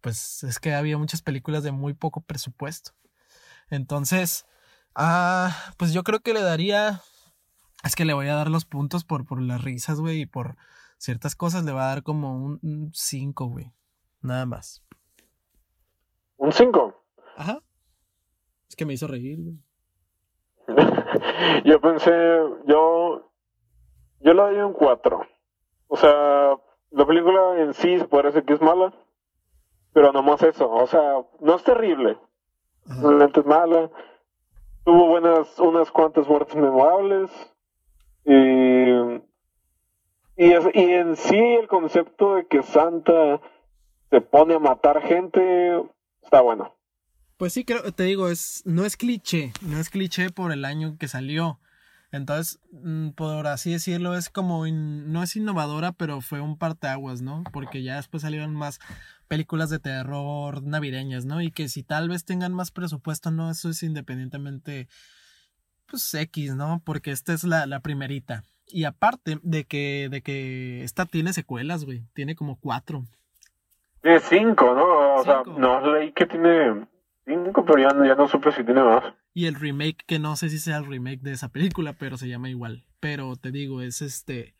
Pues 0.00 0.42
es 0.42 0.58
que 0.58 0.74
había 0.74 0.98
muchas 0.98 1.22
películas 1.22 1.62
de 1.62 1.70
muy 1.72 1.94
poco 1.94 2.20
presupuesto. 2.20 2.92
Entonces, 3.70 4.46
ah, 4.94 5.56
pues 5.76 5.92
yo 5.92 6.02
creo 6.02 6.20
que 6.20 6.34
le 6.34 6.42
daría. 6.42 7.00
Es 7.84 7.96
que 7.96 8.04
le 8.04 8.12
voy 8.12 8.28
a 8.28 8.34
dar 8.34 8.50
los 8.50 8.64
puntos 8.64 9.04
por, 9.04 9.24
por 9.24 9.40
las 9.40 9.62
risas, 9.62 9.98
güey, 9.98 10.22
y 10.22 10.26
por 10.26 10.56
ciertas 10.98 11.36
cosas. 11.36 11.64
Le 11.64 11.72
va 11.72 11.84
a 11.84 11.88
dar 11.88 12.02
como 12.02 12.36
un 12.36 12.90
5, 12.92 13.46
güey. 13.46 13.72
Nada 14.20 14.46
más. 14.46 14.82
Un 16.52 16.56
5. 16.58 16.94
Ajá. 17.36 17.62
Es 18.68 18.76
que 18.76 18.84
me 18.84 18.92
hizo 18.92 19.06
reír, 19.06 19.38
güey. 19.40 19.56
yo 21.64 21.80
pensé, 21.80 22.10
yo, 22.66 23.30
yo 24.20 24.34
le 24.34 24.42
doy 24.42 24.56
un 24.56 24.74
4. 24.74 25.26
O 25.88 25.96
sea, 25.96 26.56
la 26.90 27.06
película 27.06 27.58
en 27.60 27.72
sí 27.72 27.96
decir 28.28 28.44
que 28.44 28.52
es 28.52 28.60
mala, 28.60 28.92
pero 29.94 30.12
no 30.12 30.22
más 30.22 30.42
eso. 30.42 30.70
O 30.70 30.86
sea, 30.86 31.24
no 31.40 31.54
es 31.54 31.62
terrible. 31.64 32.18
Realmente 32.86 33.40
es 33.40 33.46
mala. 33.46 33.90
Tuvo 34.84 35.06
buenas, 35.08 35.58
unas 35.58 35.90
cuantas 35.90 36.28
muertes 36.28 36.54
memorables. 36.56 37.30
Y, 38.26 38.90
y, 40.36 40.52
es- 40.52 40.68
y 40.74 40.92
en 40.92 41.16
sí 41.16 41.38
el 41.38 41.66
concepto 41.68 42.34
de 42.34 42.46
que 42.46 42.62
Santa 42.62 43.40
se 44.10 44.20
pone 44.20 44.54
a 44.54 44.58
matar 44.58 45.00
gente 45.02 45.82
está 46.22 46.40
bueno. 46.40 46.74
Pues 47.36 47.52
sí, 47.54 47.64
creo, 47.64 47.90
te 47.92 48.04
digo, 48.04 48.28
es, 48.28 48.62
no 48.64 48.84
es 48.84 48.96
cliché, 48.96 49.52
no 49.62 49.78
es 49.78 49.90
cliché 49.90 50.30
por 50.30 50.52
el 50.52 50.64
año 50.64 50.96
que 50.98 51.08
salió. 51.08 51.58
Entonces, 52.12 52.60
mm, 52.72 53.10
por 53.10 53.46
así 53.46 53.72
decirlo, 53.72 54.14
es 54.16 54.28
como, 54.28 54.66
in- 54.66 55.10
no 55.12 55.22
es 55.22 55.34
innovadora, 55.34 55.92
pero 55.92 56.20
fue 56.20 56.40
un 56.40 56.58
parteaguas, 56.58 57.22
¿no? 57.22 57.42
Porque 57.52 57.82
ya 57.82 57.96
después 57.96 58.22
salieron 58.22 58.54
más 58.54 58.80
películas 59.28 59.70
de 59.70 59.78
terror 59.78 60.62
navideñas, 60.62 61.24
¿no? 61.24 61.40
Y 61.40 61.50
que 61.50 61.68
si 61.70 61.82
tal 61.82 62.10
vez 62.10 62.24
tengan 62.26 62.52
más 62.52 62.70
presupuesto, 62.70 63.30
no, 63.30 63.50
eso 63.50 63.70
es 63.70 63.82
independientemente, 63.82 64.88
pues 65.86 66.12
X, 66.14 66.54
¿no? 66.54 66.82
Porque 66.84 67.10
esta 67.12 67.32
es 67.32 67.44
la, 67.44 67.66
la 67.66 67.80
primerita. 67.80 68.44
Y 68.68 68.84
aparte 68.84 69.38
de 69.42 69.64
que, 69.64 70.08
de 70.10 70.20
que 70.22 70.84
esta 70.84 71.06
tiene 71.06 71.32
secuelas, 71.32 71.84
güey, 71.84 72.02
tiene 72.14 72.34
como 72.36 72.56
cuatro. 72.60 73.04
Tiene 74.02 74.20
5, 74.20 74.74
¿no? 74.74 74.84
O 75.22 75.24
sea, 75.24 75.42
Cinco. 75.44 75.58
no 75.58 75.94
leí 75.94 76.12
que 76.12 76.26
tiene 76.26 76.86
5, 77.26 77.64
pero 77.64 77.78
ya, 77.78 77.88
ya 78.06 78.14
no 78.14 78.28
supe 78.28 78.52
si 78.52 78.64
tiene 78.64 78.82
más. 78.82 79.04
Y 79.34 79.46
el 79.46 79.54
remake, 79.54 80.04
que 80.06 80.18
no 80.18 80.36
sé 80.36 80.48
si 80.50 80.58
sea 80.58 80.76
el 80.78 80.86
remake 80.86 81.20
de 81.22 81.32
esa 81.32 81.48
película, 81.48 81.94
pero 81.94 82.16
se 82.16 82.28
llama 82.28 82.50
igual. 82.50 82.84
Pero 83.00 83.36
te 83.36 83.50
digo, 83.50 83.80
es 83.82 84.02
este. 84.02 84.54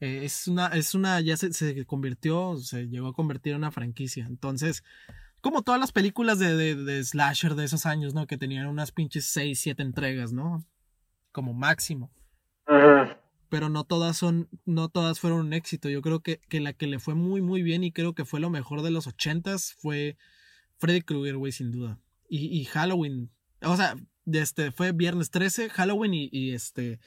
eh, 0.00 0.20
es 0.24 0.48
una, 0.48 0.68
es 0.68 0.94
una, 0.94 1.20
ya 1.20 1.36
se, 1.36 1.52
se 1.52 1.84
convirtió, 1.86 2.56
se 2.56 2.88
llegó 2.88 3.08
a 3.08 3.12
convertir 3.14 3.52
en 3.52 3.58
una 3.58 3.70
franquicia. 3.70 4.24
Entonces, 4.26 4.82
como 5.40 5.62
todas 5.62 5.80
las 5.80 5.92
películas 5.92 6.38
de, 6.38 6.54
de, 6.56 6.74
de 6.76 7.04
Slasher 7.04 7.54
de 7.54 7.64
esos 7.64 7.84
años, 7.86 8.14
¿no? 8.14 8.26
Que 8.26 8.38
tenían 8.38 8.66
unas 8.66 8.92
pinches 8.92 9.26
6, 9.26 9.60
7 9.60 9.82
entregas, 9.82 10.32
¿no? 10.32 10.64
Como 11.32 11.52
máximo. 11.54 12.10
Pero 13.52 13.68
no 13.68 13.84
todas 13.84 14.16
son, 14.16 14.48
no 14.64 14.88
todas 14.88 15.20
fueron 15.20 15.40
un 15.40 15.52
éxito. 15.52 15.90
Yo 15.90 16.00
creo 16.00 16.20
que, 16.20 16.40
que 16.48 16.58
la 16.58 16.72
que 16.72 16.86
le 16.86 16.98
fue 16.98 17.14
muy, 17.14 17.42
muy 17.42 17.62
bien 17.62 17.84
y 17.84 17.92
creo 17.92 18.14
que 18.14 18.24
fue 18.24 18.40
lo 18.40 18.48
mejor 18.48 18.80
de 18.80 18.90
los 18.90 19.06
ochentas 19.06 19.74
fue 19.74 20.16
Freddy 20.78 21.02
Krueger, 21.02 21.36
güey, 21.36 21.52
sin 21.52 21.70
duda. 21.70 22.00
Y, 22.30 22.46
y 22.46 22.64
Halloween. 22.64 23.30
O 23.60 23.76
sea, 23.76 23.94
este, 24.24 24.72
fue 24.72 24.92
viernes 24.92 25.30
13, 25.30 25.68
Halloween 25.68 26.14
y, 26.14 26.52
este, 26.52 26.98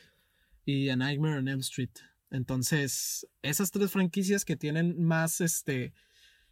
y 0.66 0.90
A 0.90 0.96
Nightmare 0.96 1.40
on 1.40 1.48
Elm 1.48 1.62
Street. 1.62 1.90
Entonces, 2.30 3.28
esas 3.42 3.72
tres 3.72 3.90
franquicias 3.90 4.46
que 4.46 4.56
tienen 4.56 5.04
más, 5.04 5.42
este, 5.42 5.86
eh, 5.86 5.94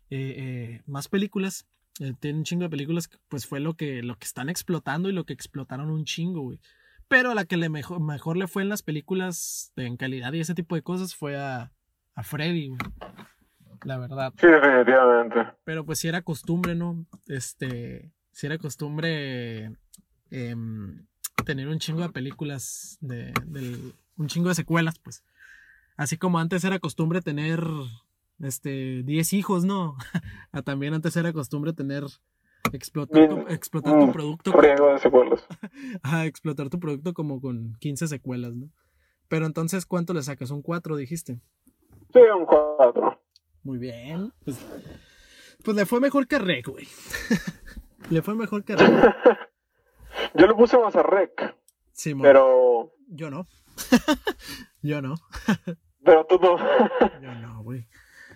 eh, 0.09 0.81
más 0.87 1.07
películas, 1.07 1.67
eh, 1.99 2.13
tienen 2.19 2.39
un 2.39 2.45
chingo 2.45 2.63
de 2.63 2.71
películas, 2.71 3.11
pues 3.27 3.45
fue 3.45 3.59
lo 3.59 3.75
que, 3.75 4.01
lo 4.01 4.17
que 4.17 4.25
están 4.25 4.49
explotando 4.49 5.07
y 5.07 5.13
lo 5.13 5.27
que 5.27 5.33
explotaron 5.33 5.91
un 5.91 6.05
chingo, 6.05 6.41
güey. 6.41 6.59
Pero 7.07 7.31
a 7.31 7.35
la 7.35 7.45
que 7.45 7.57
le 7.57 7.69
mejor, 7.69 7.99
mejor 8.01 8.37
le 8.37 8.47
fue 8.47 8.63
en 8.63 8.69
las 8.69 8.81
películas 8.81 9.71
de, 9.75 9.85
en 9.85 9.97
calidad 9.97 10.33
y 10.33 10.39
ese 10.39 10.55
tipo 10.55 10.75
de 10.75 10.81
cosas 10.81 11.15
fue 11.15 11.37
a, 11.37 11.71
a 12.15 12.23
Freddy, 12.23 12.69
güey. 12.69 12.79
La 13.83 13.97
verdad. 13.97 14.33
Sí, 14.39 14.47
definitivamente. 14.47 15.45
Pero 15.65 15.85
pues 15.85 15.99
si 15.99 16.07
era 16.07 16.21
costumbre, 16.21 16.73
¿no? 16.73 17.05
Este, 17.27 18.11
si 18.31 18.45
era 18.45 18.57
costumbre 18.57 19.75
em, 20.31 21.05
tener 21.45 21.67
un 21.67 21.79
chingo 21.79 22.01
de 22.01 22.09
películas, 22.09 22.97
de, 23.01 23.33
del- 23.45 23.93
un 24.15 24.27
chingo 24.27 24.49
de 24.49 24.55
secuelas, 24.55 24.99
pues. 24.99 25.23
Así 25.97 26.17
como 26.17 26.39
antes 26.39 26.63
era 26.63 26.79
costumbre 26.79 27.21
tener, 27.21 27.61
este, 28.39 29.03
10 29.03 29.33
hijos, 29.33 29.65
¿no? 29.65 29.97
También 30.63 30.93
antes 30.93 31.15
era 31.17 31.33
costumbre 31.33 31.73
tener, 31.73 32.03
explotar 32.73 33.29
tu, 33.29 33.35
Bien, 33.35 33.51
explotar 33.51 33.99
tu 33.99 34.07
mm, 34.07 34.11
producto. 34.11 34.51
Friego 34.51 34.93
de 34.93 34.99
secuelas. 34.99 35.47
Ajá, 36.01 36.25
explotar 36.25 36.69
tu 36.69 36.79
producto 36.79 37.13
como 37.13 37.39
con 37.39 37.75
15 37.79 38.07
secuelas, 38.07 38.53
¿no? 38.53 38.69
Pero 39.27 39.45
entonces, 39.45 39.85
¿cuánto 39.85 40.13
le 40.13 40.21
sacas? 40.21 40.51
¿Un 40.51 40.61
4, 40.61 40.95
dijiste? 40.95 41.39
Sí, 42.13 42.19
un 42.19 42.45
4. 42.45 43.19
Muy 43.63 43.77
bien. 43.77 44.31
Pues, 44.43 44.57
pues 45.63 45.77
le 45.77 45.85
fue 45.85 45.99
mejor 45.99 46.27
que 46.27 46.35
a 46.35 46.39
Rec, 46.39 46.67
güey. 46.67 46.87
le 48.09 48.21
fue 48.21 48.35
mejor 48.35 48.63
que 48.63 48.73
a 48.73 48.75
Rec. 48.75 49.15
Yo 50.35 50.47
le 50.47 50.53
puse 50.53 50.77
más 50.77 50.95
a 50.95 51.03
Rec, 51.03 51.55
Sí, 51.91 52.13
pero, 52.15 52.93
yo 53.07 53.29
no. 53.29 53.45
yo 54.81 55.01
no. 55.01 55.15
pero 56.03 56.25
tú 56.25 56.39
no. 56.39 56.57
Yo 57.21 57.33
no, 57.35 57.63
güey. 57.63 57.87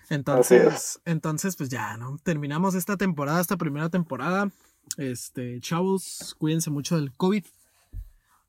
Entonces, 0.10 0.74
es. 0.74 1.01
entonces, 1.05 1.55
pues 1.55 1.70
ya, 1.70 1.97
¿no? 1.97 2.18
Terminamos 2.24 2.76
esta 2.76 2.97
temporada, 2.97 3.41
esta 3.41 3.58
primera 3.58 3.89
temporada. 3.89 4.49
Este, 4.97 5.60
chavos, 5.60 6.36
cuídense 6.38 6.70
mucho 6.70 6.95
del 6.95 7.14
COVID. 7.14 7.43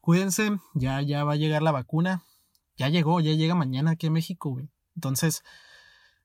cuídense, 0.01 0.59
ya, 0.75 1.03
ya 1.03 1.25
va 1.25 1.33
a 1.33 1.37
llegar 1.37 1.63
la 1.63 1.73
vacuna. 1.73 2.23
Ya 2.77 2.89
llegó, 2.89 3.21
ya 3.21 3.33
llega 3.33 3.55
mañana 3.55 3.93
aquí 3.93 4.07
a 4.07 4.11
México, 4.11 4.51
güey. 4.51 4.69
Entonces, 4.95 5.43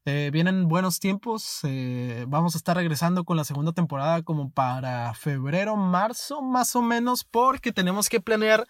eh, 0.06 0.30
vienen 0.32 0.68
buenos 0.68 1.00
tiempos. 1.00 1.60
Eh, 1.64 2.26
vamos 2.28 2.56
a 2.56 2.58
estar 2.58 2.76
regresando 2.76 3.24
con 3.24 3.38
la 3.38 3.44
segunda 3.44 3.72
temporada 3.72 4.22
como 4.22 4.52
para 4.52 5.14
febrero, 5.16 5.76
marzo, 5.78 6.42
más 6.42 6.76
o 6.76 6.82
menos, 6.82 7.24
porque 7.24 7.72
tenemos 7.72 8.10
que 8.10 8.20
planear 8.20 8.68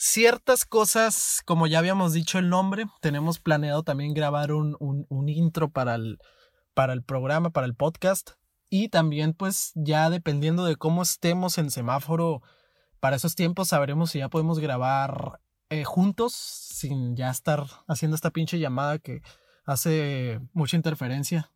ciertas 0.00 0.64
cosas, 0.64 1.42
como 1.44 1.66
ya 1.66 1.78
habíamos 1.78 2.14
dicho 2.14 2.38
el 2.38 2.48
nombre. 2.48 2.86
Tenemos 3.02 3.38
planeado 3.38 3.82
también 3.82 4.14
grabar 4.14 4.50
un, 4.52 4.74
un, 4.80 5.28
intro 5.28 5.70
para 5.70 5.94
el, 5.94 6.18
para 6.72 6.94
el 6.94 7.04
programa, 7.04 7.50
para 7.50 7.66
el 7.66 7.74
podcast. 7.74 8.30
Y 8.70 8.88
también, 8.88 9.34
pues, 9.34 9.72
ya 9.74 10.08
dependiendo 10.08 10.64
de 10.64 10.76
cómo 10.76 11.02
estemos 11.02 11.58
en 11.58 11.70
semáforo, 11.70 12.40
para 12.98 13.16
esos 13.16 13.34
tiempos 13.34 13.68
sabremos 13.68 14.12
si 14.12 14.20
ya 14.20 14.30
podemos 14.30 14.58
grabar 14.58 15.40
eh, 15.68 15.84
juntos, 15.84 16.32
sin 16.34 17.14
ya 17.14 17.30
estar 17.30 17.66
haciendo 17.86 18.14
esta 18.14 18.30
pinche 18.30 18.58
llamada 18.58 18.98
que 18.98 19.20
hace 19.66 20.40
mucha 20.54 20.76
interferencia. 20.76 21.52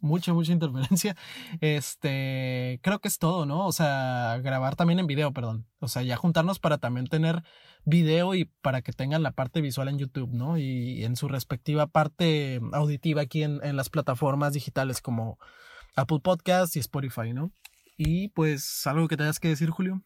Mucha, 0.00 0.32
mucha 0.32 0.52
interferencia. 0.52 1.16
Este, 1.60 2.80
creo 2.82 2.98
que 3.00 3.08
es 3.08 3.18
todo, 3.18 3.46
¿no? 3.46 3.66
O 3.66 3.72
sea, 3.72 4.38
grabar 4.42 4.76
también 4.76 4.98
en 4.98 5.06
video, 5.06 5.32
perdón. 5.32 5.66
O 5.80 5.88
sea, 5.88 6.02
ya 6.02 6.16
juntarnos 6.16 6.58
para 6.58 6.78
también 6.78 7.06
tener 7.06 7.42
video 7.84 8.34
y 8.34 8.46
para 8.46 8.82
que 8.82 8.92
tengan 8.92 9.22
la 9.22 9.32
parte 9.32 9.60
visual 9.60 9.88
en 9.88 9.98
YouTube, 9.98 10.30
¿no? 10.32 10.58
Y 10.58 11.04
en 11.04 11.16
su 11.16 11.28
respectiva 11.28 11.86
parte 11.86 12.60
auditiva 12.72 13.22
aquí 13.22 13.42
en, 13.42 13.60
en 13.62 13.76
las 13.76 13.90
plataformas 13.90 14.54
digitales 14.54 15.02
como 15.02 15.38
Apple 15.96 16.20
Podcast 16.22 16.76
y 16.76 16.80
Spotify, 16.80 17.32
¿no? 17.32 17.52
Y 17.96 18.28
pues, 18.28 18.86
algo 18.86 19.08
que 19.08 19.16
tengas 19.16 19.38
que 19.38 19.48
decir, 19.48 19.70
Julio. 19.70 20.02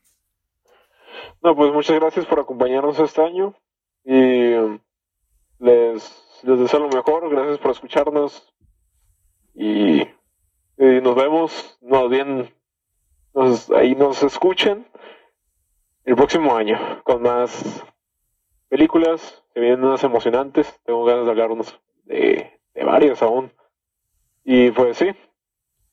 No, 1.42 1.54
pues 1.54 1.72
muchas 1.72 2.00
gracias 2.00 2.26
por 2.26 2.40
acompañarnos 2.40 2.98
este 2.98 3.22
año 3.22 3.54
y 4.04 4.80
les 5.60 6.24
les 6.44 6.58
deseo 6.58 6.80
lo 6.80 6.88
mejor, 6.88 7.28
gracias 7.30 7.58
por 7.58 7.70
escucharnos 7.70 8.53
y, 9.54 10.06
nos 10.76 11.14
vemos, 11.14 11.78
no 11.80 12.08
bien, 12.08 12.52
ahí 13.74 13.94
nos 13.94 14.22
escuchen 14.22 14.86
el 16.04 16.16
próximo 16.16 16.56
año 16.56 16.78
con 17.04 17.22
más 17.22 17.84
películas, 18.68 19.44
que 19.54 19.60
vienen 19.60 19.84
unas 19.84 20.02
emocionantes, 20.04 20.80
tengo 20.84 21.04
ganas 21.04 21.24
de 21.24 21.30
hablar 21.30 21.50
unos 21.52 21.80
de, 22.04 22.60
de 22.74 22.84
varias 22.84 23.22
aún. 23.22 23.52
Y 24.44 24.70
pues 24.72 24.98
sí, 24.98 25.10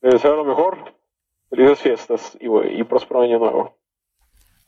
les 0.01 0.13
deseo 0.13 0.35
lo 0.35 0.43
mejor, 0.43 0.95
felices 1.49 1.79
fiestas 1.79 2.37
y, 2.41 2.47
y 2.47 2.83
próspero 2.83 3.21
año 3.21 3.39
nuevo. 3.39 3.80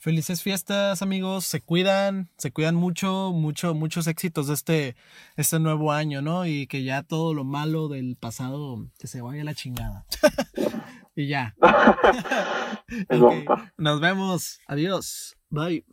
Felices 0.04 0.44
fiestas, 0.44 1.02
amigos. 1.02 1.46
Se 1.46 1.62
cuidan, 1.62 2.30
se 2.38 2.52
cuidan 2.52 2.76
mucho, 2.76 3.32
mucho, 3.32 3.74
muchos 3.74 4.06
éxitos 4.08 4.48
de 4.48 4.54
este, 4.54 4.96
este 5.38 5.62
nuevo 5.62 5.94
año, 5.94 6.22
¿no? 6.22 6.46
Y 6.46 6.68
que 6.68 6.84
ya 6.84 7.04
todo 7.04 7.34
lo 7.34 7.46
malo 7.46 7.88
del 7.88 8.18
pasado 8.18 8.86
que 9.00 9.08
se 9.08 9.22
vaya 9.22 9.44
a 9.44 9.46
la 9.46 9.56
chingada. 9.56 10.06
y 11.16 11.28
ya. 11.28 11.56
Nos 13.78 14.02
vemos. 14.02 14.60
Adiós. 14.68 15.38
Bye. 15.50 15.86